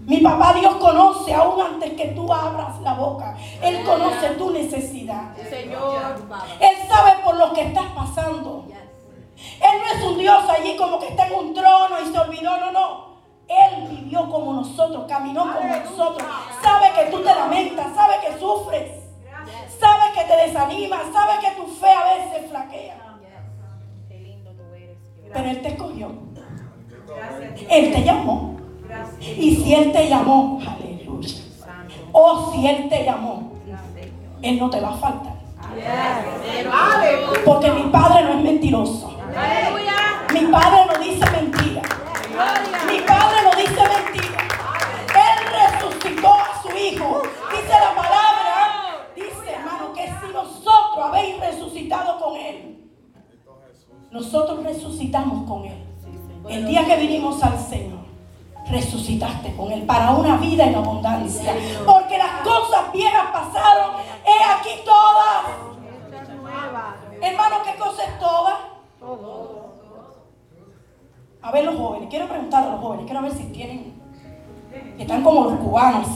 Mi 0.00 0.18
papá 0.18 0.54
Dios 0.54 0.74
conoce 0.76 1.34
aún 1.34 1.60
antes 1.60 1.92
que 1.92 2.08
tú 2.08 2.32
abras 2.32 2.80
la 2.80 2.94
boca. 2.94 3.36
Él 3.62 3.84
conoce 3.84 4.30
tu 4.30 4.50
necesidad. 4.50 5.36
Él 5.38 6.76
sabe 6.88 7.22
por 7.22 7.36
lo 7.36 7.52
que 7.52 7.62
estás 7.62 7.86
pasando. 7.94 8.64
Él 9.36 9.80
no 9.80 9.98
es 9.98 10.04
un 10.04 10.18
Dios 10.18 10.42
allí 10.48 10.76
como 10.76 10.98
que 10.98 11.08
está 11.08 11.26
en 11.26 11.34
un 11.34 11.54
trono 11.54 12.00
y 12.02 12.12
se 12.12 12.18
olvidó. 12.18 12.58
No, 12.58 12.72
no. 12.72 13.10
Él 13.48 13.88
vivió 13.88 14.28
como 14.30 14.54
nosotros, 14.54 15.04
caminó 15.08 15.42
como 15.42 15.76
nosotros. 15.76 16.28
Sabe 16.62 16.92
que 16.94 17.10
tú 17.10 17.18
te 17.18 17.34
lamentas, 17.34 17.94
sabe 17.94 18.14
que 18.24 18.38
sufres. 18.38 19.00
Sabe 19.78 20.12
que 20.14 20.24
te 20.24 20.36
desanimas, 20.46 21.02
sabe 21.12 21.40
que 21.40 21.60
tu 21.60 21.66
fe 21.66 21.90
a 21.90 22.04
veces 22.04 22.50
flaquea. 22.50 22.96
Pero 25.32 25.50
Él 25.50 25.62
te 25.62 25.68
escogió. 25.68 26.12
Él 27.68 27.92
te 27.92 28.02
llamó. 28.02 28.59
Y 29.36 29.56
si 29.56 29.74
Él 29.74 29.92
te 29.92 30.08
llamó, 30.08 30.60
aleluya. 30.60 31.34
O 32.12 32.52
si 32.52 32.66
Él 32.66 32.88
te 32.88 33.04
llamó, 33.04 33.52
Él 34.42 34.58
no 34.58 34.70
te 34.70 34.80
va 34.80 34.90
a 34.90 34.96
faltar. 34.96 35.34
Porque 37.44 37.70
mi 37.70 37.82
Padre 37.90 38.24
no 38.24 38.30
es 38.38 38.44
mentiroso. 38.44 39.12
Mi 40.32 40.46
Padre 40.46 40.78
no 40.92 41.04
dice 41.04 41.30
mentira. 41.30 41.82
En 60.64 60.74
abundancia. 60.74 61.54
Porque 61.86 62.18
las 62.18 62.42
cosas 62.42 62.92
viejas 62.92 63.30
pasaron, 63.32 63.96
he 64.24 64.44
aquí 64.44 64.82
todas. 64.84 65.70
Hermano, 67.22 67.56
¿qué 67.64 67.78
cosa 67.78 68.04
es 68.04 68.18
todas? 68.18 68.54
A 71.42 71.52
ver 71.52 71.64
los 71.64 71.76
jóvenes, 71.76 72.08
quiero 72.10 72.28
preguntar 72.28 72.64
a 72.64 72.72
los 72.72 72.80
jóvenes, 72.80 73.06
quiero 73.06 73.22
ver 73.22 73.32
si 73.32 73.44
tienen, 73.44 73.94
están 74.98 75.22
como 75.22 75.44
los 75.44 75.54
cubanos, 75.54 76.06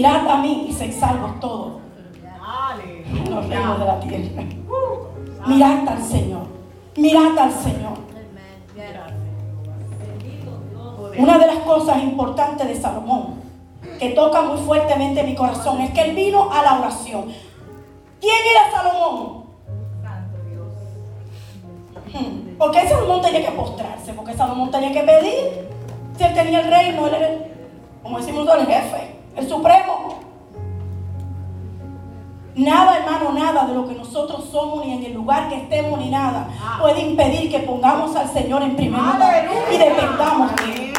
Mirad 0.00 0.26
a 0.28 0.36
mí 0.38 0.64
y 0.66 0.72
se 0.72 0.90
salvo 0.90 1.34
todo. 1.42 1.80
los 3.28 3.48
reinos 3.48 3.78
de 3.78 3.84
la 3.84 4.00
tierra. 4.00 4.42
Mirad 5.46 5.88
al 5.88 6.02
Señor. 6.02 6.42
Mirad 6.96 7.38
al 7.38 7.52
Señor. 7.52 7.98
Una 11.18 11.38
de 11.38 11.46
las 11.46 11.58
cosas 11.58 12.02
importantes 12.02 12.66
de 12.66 12.80
Salomón, 12.80 13.42
que 13.98 14.08
toca 14.12 14.40
muy 14.40 14.56
fuertemente 14.62 15.22
mi 15.22 15.34
corazón, 15.34 15.82
es 15.82 15.90
que 15.90 16.00
él 16.00 16.16
vino 16.16 16.50
a 16.50 16.62
la 16.62 16.78
oración. 16.78 17.26
¿Quién 18.22 18.36
era 18.52 18.70
Salomón? 18.70 19.44
Hmm, 22.10 22.56
¿Por 22.56 22.70
qué 22.70 22.88
Salomón 22.88 23.20
tenía 23.20 23.44
que 23.44 23.52
postrarse? 23.52 24.14
Porque 24.14 24.32
Salomón 24.32 24.70
tenía 24.70 24.92
que 24.92 25.02
pedir. 25.02 25.68
Si 26.16 26.24
él 26.24 26.32
tenía 26.32 26.60
el 26.60 26.70
reino, 26.70 27.06
él 27.06 27.14
era, 27.14 27.38
como 28.02 28.16
decimos 28.18 28.48
el 28.48 28.66
jefe, 28.66 29.09
el 29.36 29.48
supremo. 29.48 30.20
Nada, 32.56 32.98
hermano, 32.98 33.32
nada 33.32 33.64
de 33.66 33.74
lo 33.74 33.88
que 33.88 33.94
nosotros 33.94 34.48
somos, 34.50 34.84
ni 34.84 34.92
en 34.92 35.04
el 35.04 35.14
lugar 35.14 35.48
que 35.48 35.56
estemos, 35.56 35.98
ni 35.98 36.10
nada, 36.10 36.48
puede 36.80 37.00
impedir 37.00 37.50
que 37.50 37.60
pongamos 37.60 38.14
al 38.16 38.28
Señor 38.28 38.62
en 38.62 38.76
primer 38.76 39.00
lugar 39.00 39.48
y 39.72 39.78
dependamos 39.78 40.56
de 40.56 40.74
Él. 40.74 40.89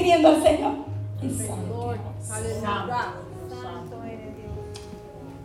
Pidiendo 0.00 0.28
al 0.28 0.42
Señor? 0.42 0.72
El 1.22 1.36
santo. 1.36 1.94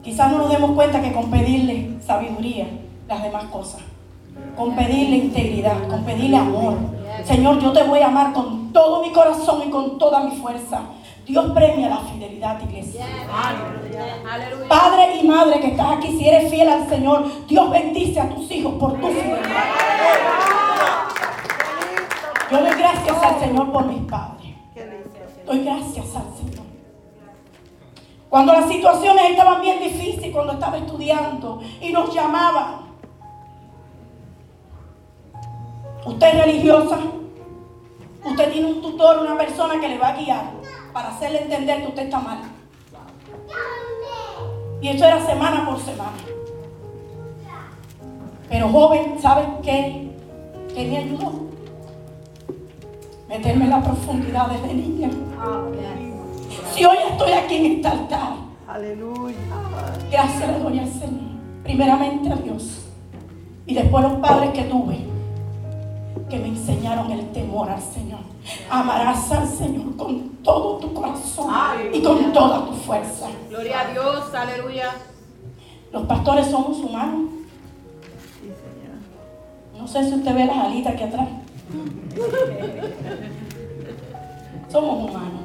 Quizás 0.01 0.31
no 0.31 0.37
nos 0.37 0.51
demos 0.51 0.71
cuenta 0.71 1.01
que 1.01 1.11
con 1.11 1.31
pedirle 1.31 1.97
sabiduría, 2.05 2.67
las 3.07 3.23
demás 3.23 3.45
cosas, 3.45 3.81
con 4.55 4.75
pedirle 4.75 5.17
integridad, 5.17 5.87
con 5.87 6.03
pedirle 6.03 6.37
amor, 6.37 6.77
Señor, 7.23 7.59
yo 7.59 7.71
te 7.73 7.83
voy 7.83 7.99
a 7.99 8.07
amar 8.07 8.33
con 8.33 8.71
todo 8.71 9.01
mi 9.01 9.11
corazón 9.11 9.63
y 9.67 9.71
con 9.71 9.97
toda 9.97 10.21
mi 10.21 10.35
fuerza. 10.37 10.81
Dios 11.25 11.51
premia 11.53 11.89
la 11.89 11.97
fidelidad, 11.97 12.61
iglesia. 12.61 13.05
Padre 14.69 15.15
y 15.19 15.27
madre 15.27 15.59
que 15.59 15.67
estás 15.67 15.97
aquí, 15.97 16.15
si 16.19 16.29
eres 16.29 16.51
fiel 16.51 16.69
al 16.69 16.87
Señor, 16.87 17.25
Dios 17.47 17.71
bendice 17.71 18.19
a 18.19 18.29
tus 18.29 18.51
hijos 18.51 18.75
por 18.75 18.93
tu 18.99 19.07
fidelidad. 19.07 19.39
Yo 22.51 22.59
doy 22.61 22.77
gracias 22.77 23.23
al 23.23 23.39
Señor 23.39 23.71
por 23.71 23.87
mis 23.87 24.03
padres. 24.03 24.34
Doy 25.45 25.63
gracias 25.63 26.15
al 26.15 26.35
Señor. 26.35 26.65
Cuando 28.29 28.53
las 28.53 28.67
situaciones 28.67 29.31
estaban 29.31 29.61
bien 29.61 29.79
difíciles, 29.79 30.33
cuando 30.33 30.53
estaba 30.53 30.77
estudiando 30.77 31.61
y 31.79 31.91
nos 31.91 32.13
llamaban. 32.13 32.85
Usted 36.05 36.27
es 36.27 36.45
religiosa. 36.45 36.99
Usted 38.23 38.51
tiene 38.51 38.67
un 38.67 38.81
tutor, 38.81 39.19
una 39.19 39.37
persona 39.37 39.79
que 39.79 39.87
le 39.87 39.97
va 39.99 40.09
a 40.09 40.17
guiar 40.17 40.51
para 40.91 41.09
hacerle 41.09 41.43
entender 41.43 41.81
que 41.81 41.87
usted 41.87 42.03
está 42.03 42.19
mal. 42.19 42.39
Y 44.81 44.89
eso 44.89 45.05
era 45.05 45.25
semana 45.25 45.65
por 45.65 45.79
semana. 45.79 46.17
Pero 48.49 48.69
joven, 48.69 49.17
¿sabe 49.21 49.47
qué? 49.63 50.11
¿Qué 50.73 50.85
me 50.85 50.97
ayudó? 50.97 51.54
Meterme 53.37 53.65
en 53.65 53.69
la 53.69 53.83
profundidad 53.83 54.47
desde 54.47 54.73
niña. 54.73 55.09
Si 56.73 56.85
hoy 56.85 56.97
estoy 57.11 57.33
aquí 57.33 57.55
en 57.55 57.65
este 57.65 57.87
altar, 57.89 58.35
Aleluya. 58.65 59.35
gracias 60.09 60.51
le 60.51 60.59
doy 60.59 60.79
al 60.79 60.89
Señor. 60.89 61.35
Primeramente 61.61 62.31
a 62.31 62.35
Dios. 62.37 62.85
Y 63.65 63.73
después 63.73 64.03
los 64.05 64.13
padres 64.19 64.51
que 64.51 64.63
tuve, 64.63 64.99
que 66.29 66.39
me 66.39 66.47
enseñaron 66.47 67.11
el 67.11 67.29
temor 67.33 67.69
al 67.69 67.81
Señor. 67.81 68.21
Amarás 68.69 69.29
al 69.33 69.49
Señor 69.49 69.97
con 69.97 70.29
todo 70.41 70.77
tu 70.77 70.93
corazón 70.93 71.49
y 71.91 72.01
con 72.01 72.31
toda 72.31 72.65
tu 72.67 72.71
fuerza. 72.71 73.27
Gloria 73.49 73.81
a 73.81 73.91
Dios, 73.91 74.33
aleluya. 74.33 74.91
Los 75.91 76.03
pastores 76.03 76.47
somos 76.47 76.77
humanos. 76.77 77.31
No 79.77 79.85
sé 79.89 80.05
si 80.05 80.15
usted 80.15 80.33
ve 80.33 80.45
las 80.45 80.57
alitas 80.57 80.93
aquí 80.93 81.03
atrás. 81.03 81.27
Somos 84.71 85.09
humanos. 85.09 85.41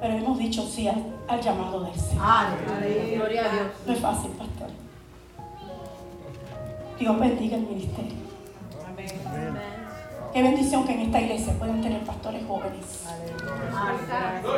Pero 0.00 0.14
hemos 0.14 0.38
dicho 0.38 0.66
sí 0.66 0.88
al, 0.88 1.04
al 1.26 1.40
llamado 1.40 1.80
del 1.84 1.94
Señor. 1.94 2.24
Gloria 3.14 3.44
a 3.44 3.48
Dios. 3.48 3.66
No 3.86 3.92
es 3.92 4.00
fácil, 4.00 4.30
pastor. 4.32 4.68
Dios 6.98 7.18
bendiga 7.20 7.56
el 7.56 7.62
ministerio. 7.62 8.18
Qué 10.32 10.42
bendición 10.42 10.84
que 10.84 10.92
en 10.92 11.00
esta 11.00 11.20
iglesia 11.20 11.52
puedan 11.58 11.80
tener 11.80 12.00
pastores 12.02 12.42
jóvenes. 12.46 13.04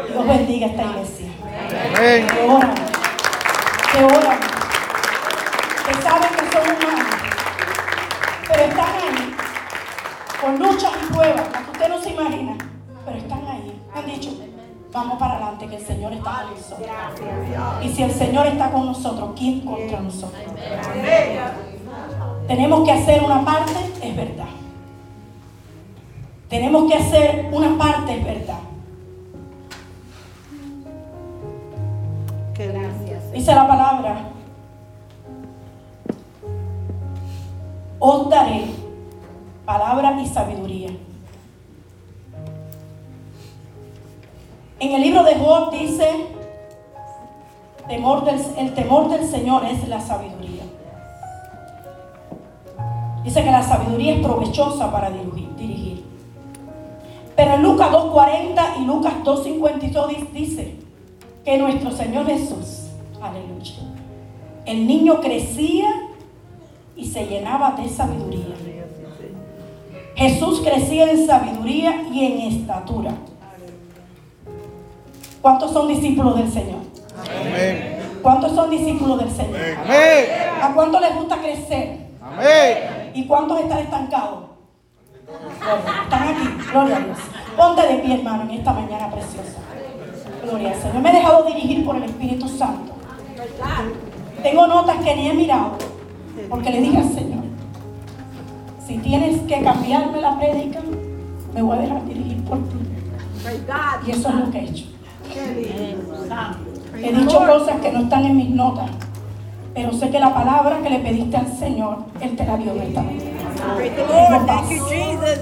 Dios 0.08 0.26
bendiga 0.26 0.66
esta 0.66 0.82
iglesia. 0.82 1.28
Amén. 1.96 2.26
Que 2.26 2.40
oran, 2.42 2.74
que 3.92 4.04
oran, 4.04 4.38
con 10.50 10.58
luchas 10.58 10.92
y 11.02 11.12
pruebas, 11.12 11.48
que 11.48 11.70
usted 11.70 11.88
no 11.88 12.00
se 12.00 12.10
imagina, 12.10 12.56
pero 13.04 13.18
están 13.18 13.46
ahí. 13.46 13.80
Han 13.94 14.06
dicho, 14.06 14.30
vamos 14.92 15.18
para 15.18 15.34
adelante, 15.34 15.66
que 15.68 15.76
el 15.76 15.86
Señor 15.86 16.12
está 16.12 16.42
con 16.42 16.54
nosotros. 16.54 16.88
Y 17.82 17.88
si 17.88 18.02
el 18.02 18.10
Señor 18.10 18.46
está 18.46 18.70
con 18.70 18.86
nosotros, 18.86 19.30
¿quién 19.36 19.60
contra 19.60 20.00
nosotros? 20.00 20.42
Tenemos 22.48 22.84
que 22.84 22.92
hacer 22.92 23.22
una 23.22 23.44
parte, 23.44 23.78
es 24.02 24.16
verdad. 24.16 24.48
Tenemos 26.48 26.90
que 26.90 26.98
hacer 26.98 27.48
una 27.52 27.78
parte, 27.78 28.18
es 28.18 28.24
verdad. 28.24 28.58
Lindo. 30.58 30.90
Dice 33.32 33.54
la 33.54 33.68
palabra, 33.68 34.24
os 38.00 38.28
daré 38.28 38.79
palabra 39.64 40.20
y 40.20 40.26
sabiduría. 40.26 40.90
En 44.78 44.92
el 44.92 45.02
libro 45.02 45.22
de 45.24 45.34
Job 45.36 45.72
dice, 45.72 46.08
temor 47.86 48.24
del- 48.24 48.40
el 48.58 48.74
temor 48.74 49.10
del 49.10 49.26
Señor 49.28 49.64
es 49.66 49.86
la 49.88 50.00
sabiduría. 50.00 50.62
Dice 53.24 53.44
que 53.44 53.50
la 53.50 53.62
sabiduría 53.62 54.14
es 54.16 54.22
provechosa 54.22 54.90
para 54.90 55.10
dirigir. 55.10 56.04
Pero 57.36 57.54
en 57.54 57.62
Lucas 57.62 57.90
2.40 57.90 58.62
y 58.80 58.84
Lucas 58.84 59.12
2.52 59.24 60.08
di- 60.08 60.28
dice 60.32 60.76
que 61.44 61.58
nuestro 61.58 61.90
Señor 61.90 62.26
Jesús, 62.26 62.88
aleluya, 63.20 63.74
el 64.66 64.86
niño 64.86 65.20
crecía 65.20 65.88
y 66.96 67.06
se 67.06 67.26
llenaba 67.26 67.72
de 67.72 67.88
sabiduría. 67.88 68.54
Jesús 70.20 70.60
crecía 70.60 71.10
en 71.10 71.26
sabiduría 71.26 72.02
y 72.12 72.26
en 72.26 72.52
estatura. 72.52 73.12
¿Cuántos 75.40 75.72
son 75.72 75.88
discípulos 75.88 76.36
del 76.36 76.52
Señor? 76.52 76.80
Amén. 77.40 78.18
¿Cuántos 78.20 78.52
son 78.54 78.68
discípulos 78.68 79.18
del 79.18 79.30
Señor? 79.30 79.56
Amén. 79.82 80.24
¿A 80.62 80.74
cuántos 80.74 81.00
les 81.00 81.14
gusta 81.14 81.38
crecer? 81.38 82.00
Amén. 82.22 83.12
¿Y 83.14 83.26
cuántos 83.26 83.60
están 83.60 83.78
estancados? 83.78 84.44
Gloria, 85.58 86.02
Están 86.02 86.28
aquí, 86.28 86.70
gloria 86.70 86.96
a 86.96 87.00
Dios. 87.00 87.18
Ponte 87.56 87.82
de 87.86 87.94
pie, 88.00 88.14
hermano, 88.16 88.42
en 88.42 88.50
esta 88.50 88.72
mañana 88.74 89.10
preciosa. 89.10 89.58
Gloria 90.42 90.72
al 90.72 90.82
Señor. 90.82 91.02
Me 91.02 91.10
he 91.10 91.12
dejado 91.14 91.44
dirigir 91.44 91.86
por 91.86 91.96
el 91.96 92.02
Espíritu 92.02 92.46
Santo. 92.46 92.92
Tengo 94.42 94.66
notas 94.66 94.96
que 95.02 95.16
ni 95.16 95.30
he 95.30 95.32
mirado. 95.32 95.78
Porque 96.50 96.68
le 96.68 96.80
dije 96.82 96.98
al 96.98 97.08
Señor, 97.08 97.39
si 98.90 98.98
tienes 98.98 99.40
que 99.42 99.62
cambiarme 99.62 100.20
la 100.20 100.36
prédica, 100.36 100.80
me 101.54 101.62
voy 101.62 101.78
a 101.78 101.82
dejar 101.82 102.04
dirigir 102.06 102.42
por 102.42 102.58
ti. 102.58 102.76
Y 104.04 104.10
eso 104.10 104.28
es 104.28 104.34
lo 104.34 104.50
que 104.50 104.58
he 104.58 104.64
hecho. 104.64 104.86
He 106.96 107.12
dicho 107.12 107.38
cosas 107.38 107.80
que 107.80 107.92
no 107.92 108.00
están 108.00 108.24
en 108.24 108.36
mis 108.36 108.50
notas, 108.50 108.90
pero 109.74 109.92
sé 109.92 110.10
que 110.10 110.18
la 110.18 110.34
palabra 110.34 110.80
que 110.82 110.90
le 110.90 110.98
pediste 110.98 111.36
al 111.36 111.56
Señor, 111.56 111.98
Él 112.20 112.34
te 112.34 112.44
la 112.44 112.56
dio 112.56 112.72
en 112.72 112.82
esta 112.82 113.02
Jesus. 114.64 115.40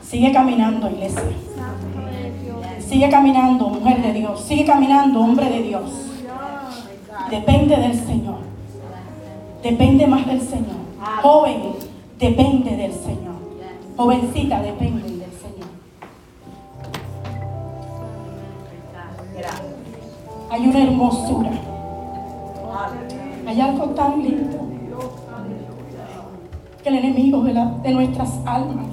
Sigue 0.00 0.32
caminando, 0.32 0.88
iglesia. 0.90 1.22
Sigue 2.88 3.08
caminando, 3.08 3.68
mujer 3.68 4.02
de 4.02 4.12
Dios. 4.12 4.40
Sigue 4.40 4.64
caminando, 4.64 5.20
hombre 5.20 5.48
de 5.48 5.62
Dios. 5.62 5.90
Depende 7.30 7.76
del 7.76 7.94
Señor. 7.94 8.38
Depende 9.62 10.06
más 10.06 10.26
del 10.26 10.40
Señor. 10.40 10.82
Joven, 11.22 11.62
depende 12.18 12.76
del 12.76 12.92
Señor. 12.92 13.32
Jovencita, 13.96 14.60
depende 14.60 15.02
del 15.02 15.30
Señor. 15.32 15.68
Hay 20.50 20.66
una 20.66 20.82
hermosura. 20.82 21.50
Hay 23.46 23.60
algo 23.60 23.84
tan 23.90 24.22
lindo 24.22 24.58
que 26.82 26.88
el 26.88 26.96
enemigo 26.96 27.42
de, 27.42 27.52
de 27.82 27.92
nuestras 27.92 28.30
almas 28.44 28.86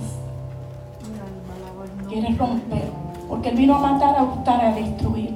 quiere 2.08 2.36
romper. 2.36 2.99
Porque 3.40 3.52
Él 3.52 3.56
vino 3.56 3.76
a 3.76 3.80
matar, 3.80 4.18
a 4.18 4.24
hurtar, 4.24 4.66
a 4.66 4.74
destruir. 4.74 5.34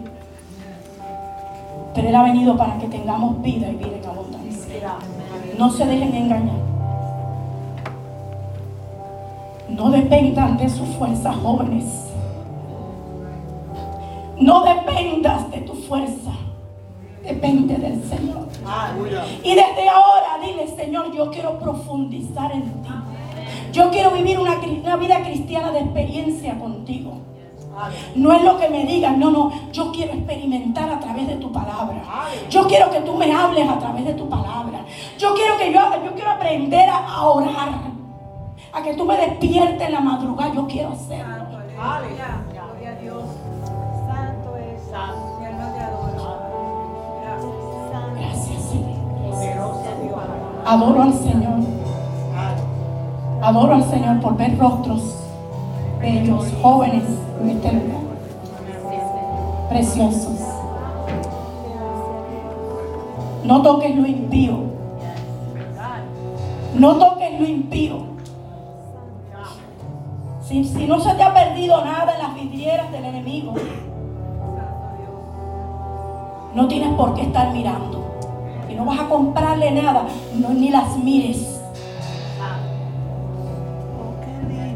Pero 1.96 2.10
Él 2.10 2.14
ha 2.14 2.24
venido 2.24 2.58
para 2.58 2.78
que 2.78 2.88
tengamos 2.88 3.42
vida 3.42 3.70
y 3.70 3.76
vida 3.76 3.96
en 3.96 4.06
abundancia. 4.06 4.96
No 5.58 5.72
se 5.72 5.86
dejen 5.86 6.14
engañar. 6.14 6.58
No 9.70 9.90
dependan 9.90 10.58
de 10.58 10.68
sus 10.68 10.90
fuerzas 10.98 11.34
jóvenes. 11.38 11.86
No 14.38 14.66
dependas 14.66 15.50
de 15.50 15.62
tu 15.62 15.74
fuerza. 15.74 16.32
Depende 17.24 17.78
del 17.78 18.04
Señor. 18.04 18.50
Y 19.46 19.56
desde 19.56 19.88
ahora 19.88 20.46
dile, 20.46 20.68
Señor, 20.76 21.16
yo 21.16 21.32
quiero 21.32 21.58
profundizar 21.58 22.52
en 22.52 22.64
ti. 22.64 22.90
Yo 23.72 23.90
quiero 23.92 24.12
vivir 24.12 24.40
una 24.40 24.98
vida 24.98 25.24
cristiana 25.24 25.72
de 25.72 25.80
experiencia 25.80 26.60
contigo. 26.60 27.33
No 28.16 28.32
es 28.34 28.44
lo 28.44 28.58
que 28.58 28.70
me 28.70 28.86
digas, 28.86 29.18
no, 29.18 29.32
no. 29.32 29.52
Yo 29.72 29.92
quiero 29.92 30.14
experimentar 30.14 30.90
a 30.90 31.00
través 31.00 31.28
de 31.28 31.36
tu 31.36 31.52
palabra. 31.52 32.04
Yo 32.50 32.68
quiero 32.68 32.90
que 32.92 33.02
tú 33.02 33.16
me 33.16 33.32
hables 33.34 33.68
a 33.68 33.80
través 33.80 34.06
de 34.06 34.14
tu 34.14 34.30
palabra. 34.30 34.86
Yo 35.18 35.34
quiero 35.34 35.58
que 35.58 35.74
yo, 35.74 35.80
yo 36.06 36.14
quiero 36.14 36.32
aprender 36.32 36.90
a, 36.90 36.98
a 36.98 37.28
orar. 37.28 37.70
A 38.72 38.82
que 38.82 38.94
tú 38.94 39.06
me 39.06 39.18
despiertes 39.18 39.82
en 39.82 39.92
la 39.92 40.02
madrugada. 40.02 40.54
Yo 40.54 40.68
quiero 40.68 40.90
hacerlo. 40.90 41.46
Gloria 41.76 42.90
a 42.90 43.02
Dios. 43.02 43.24
Santo 44.08 44.58
es. 44.58 44.88
Mi 45.40 45.46
alma 45.46 45.74
te 45.74 45.80
adora. 45.84 46.40
Gracias, 48.20 48.62
Señor. 48.70 49.04
Adoro 50.66 51.02
al 51.02 51.14
Señor. 51.14 51.60
Adoro 53.42 53.74
al 53.76 53.84
Señor 53.90 54.22
por 54.22 54.38
ver 54.38 54.58
rostros 54.58 55.24
bellos, 56.00 56.46
jóvenes 56.62 57.04
Preciosos. 59.70 60.40
No 63.44 63.62
toques 63.62 63.96
lo 63.96 64.08
impío. 64.08 64.58
No 66.76 66.96
toques 66.96 67.40
lo 67.40 67.46
impío. 67.48 67.98
Si, 70.48 70.64
si 70.64 70.88
no 70.88 71.00
se 71.00 71.14
te 71.16 71.24
ha 71.24 71.34
perdido 71.34 71.84
nada 71.84 72.14
en 72.14 72.20
las 72.20 72.36
vidrieras 72.36 72.92
del 72.92 73.06
enemigo, 73.06 73.54
no 76.54 76.68
tienes 76.68 76.94
por 76.96 77.16
qué 77.16 77.24
estar 77.24 77.52
mirando. 77.52 78.04
Y 78.70 78.76
no 78.76 78.86
vas 78.86 79.00
a 79.00 79.10
comprarle 79.10 79.72
nada, 79.72 80.06
ni 80.34 80.70
las 80.70 80.98
mires. 80.98 81.62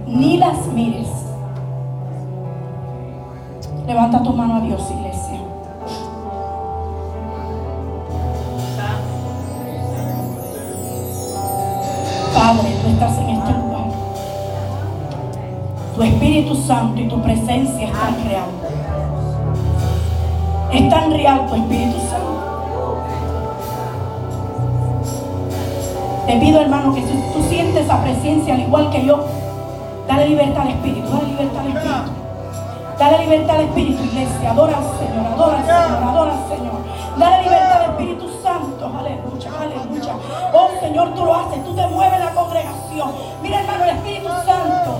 Ni 0.08 0.38
las 0.38 0.68
mires. 0.68 1.27
Levanta 3.88 4.22
tu 4.22 4.34
mano 4.34 4.58
a 4.58 4.60
Dios, 4.60 4.82
iglesia. 4.92 5.40
Padre, 12.34 12.76
tú 12.82 12.88
estás 12.90 13.18
en 13.20 13.30
este 13.30 13.52
lugar. 13.54 13.86
Tu 15.96 16.04
Espíritu 16.04 16.56
Santo 16.56 17.00
y 17.00 17.08
tu 17.08 17.22
presencia 17.22 17.88
es 17.88 17.94
tan 17.94 18.28
real. 18.28 18.50
Es 20.74 20.90
tan 20.90 21.12
real 21.12 21.48
tu 21.48 21.56
Espíritu 21.56 21.98
Santo. 22.10 22.98
Te 26.26 26.38
pido, 26.42 26.60
hermano, 26.60 26.94
que 26.94 27.04
tú 27.04 27.42
sientes 27.48 27.86
esa 27.86 28.04
presencia 28.04 28.54
al 28.54 28.60
igual 28.60 28.90
que 28.90 29.06
yo, 29.06 29.26
dale 30.10 30.28
libertad 30.28 30.64
al 30.64 30.72
Espíritu, 30.72 31.08
dale 31.10 31.28
libertad 31.28 31.62
al 31.62 31.68
Espíritu. 31.68 32.17
Dale 32.98 33.20
libertad 33.20 33.58
al 33.58 33.62
Espíritu, 33.66 34.04
iglesia. 34.04 34.52
Adora 34.52 34.78
al 34.78 34.98
Señor, 34.98 35.26
adora 35.28 35.58
al 35.58 35.66
Señor, 35.66 36.04
adora 36.04 36.34
al 36.34 36.50
Señor. 36.50 36.78
Dale 37.18 37.44
libertad 37.44 37.82
al 37.84 37.90
Espíritu 37.92 38.30
Santo. 38.42 38.92
Aleluya, 39.00 39.52
aleluya. 39.62 40.14
Oh 40.52 40.70
Señor, 40.80 41.14
tú 41.14 41.26
lo 41.26 41.36
haces, 41.36 41.64
tú 41.64 41.76
te 41.76 41.88
mueves 41.88 42.20
la 42.20 42.32
congregación. 42.32 43.12
Mira, 43.44 43.60
hermano, 43.62 43.84
el 43.84 43.90
Espíritu 43.98 44.30
Santo. 44.46 44.97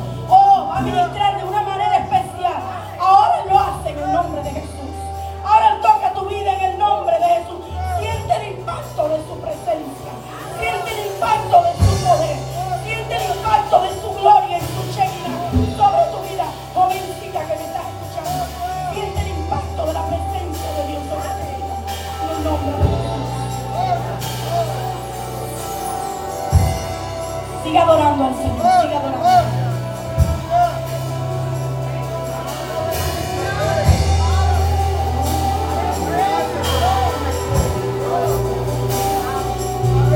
Adorando. 28.18 28.57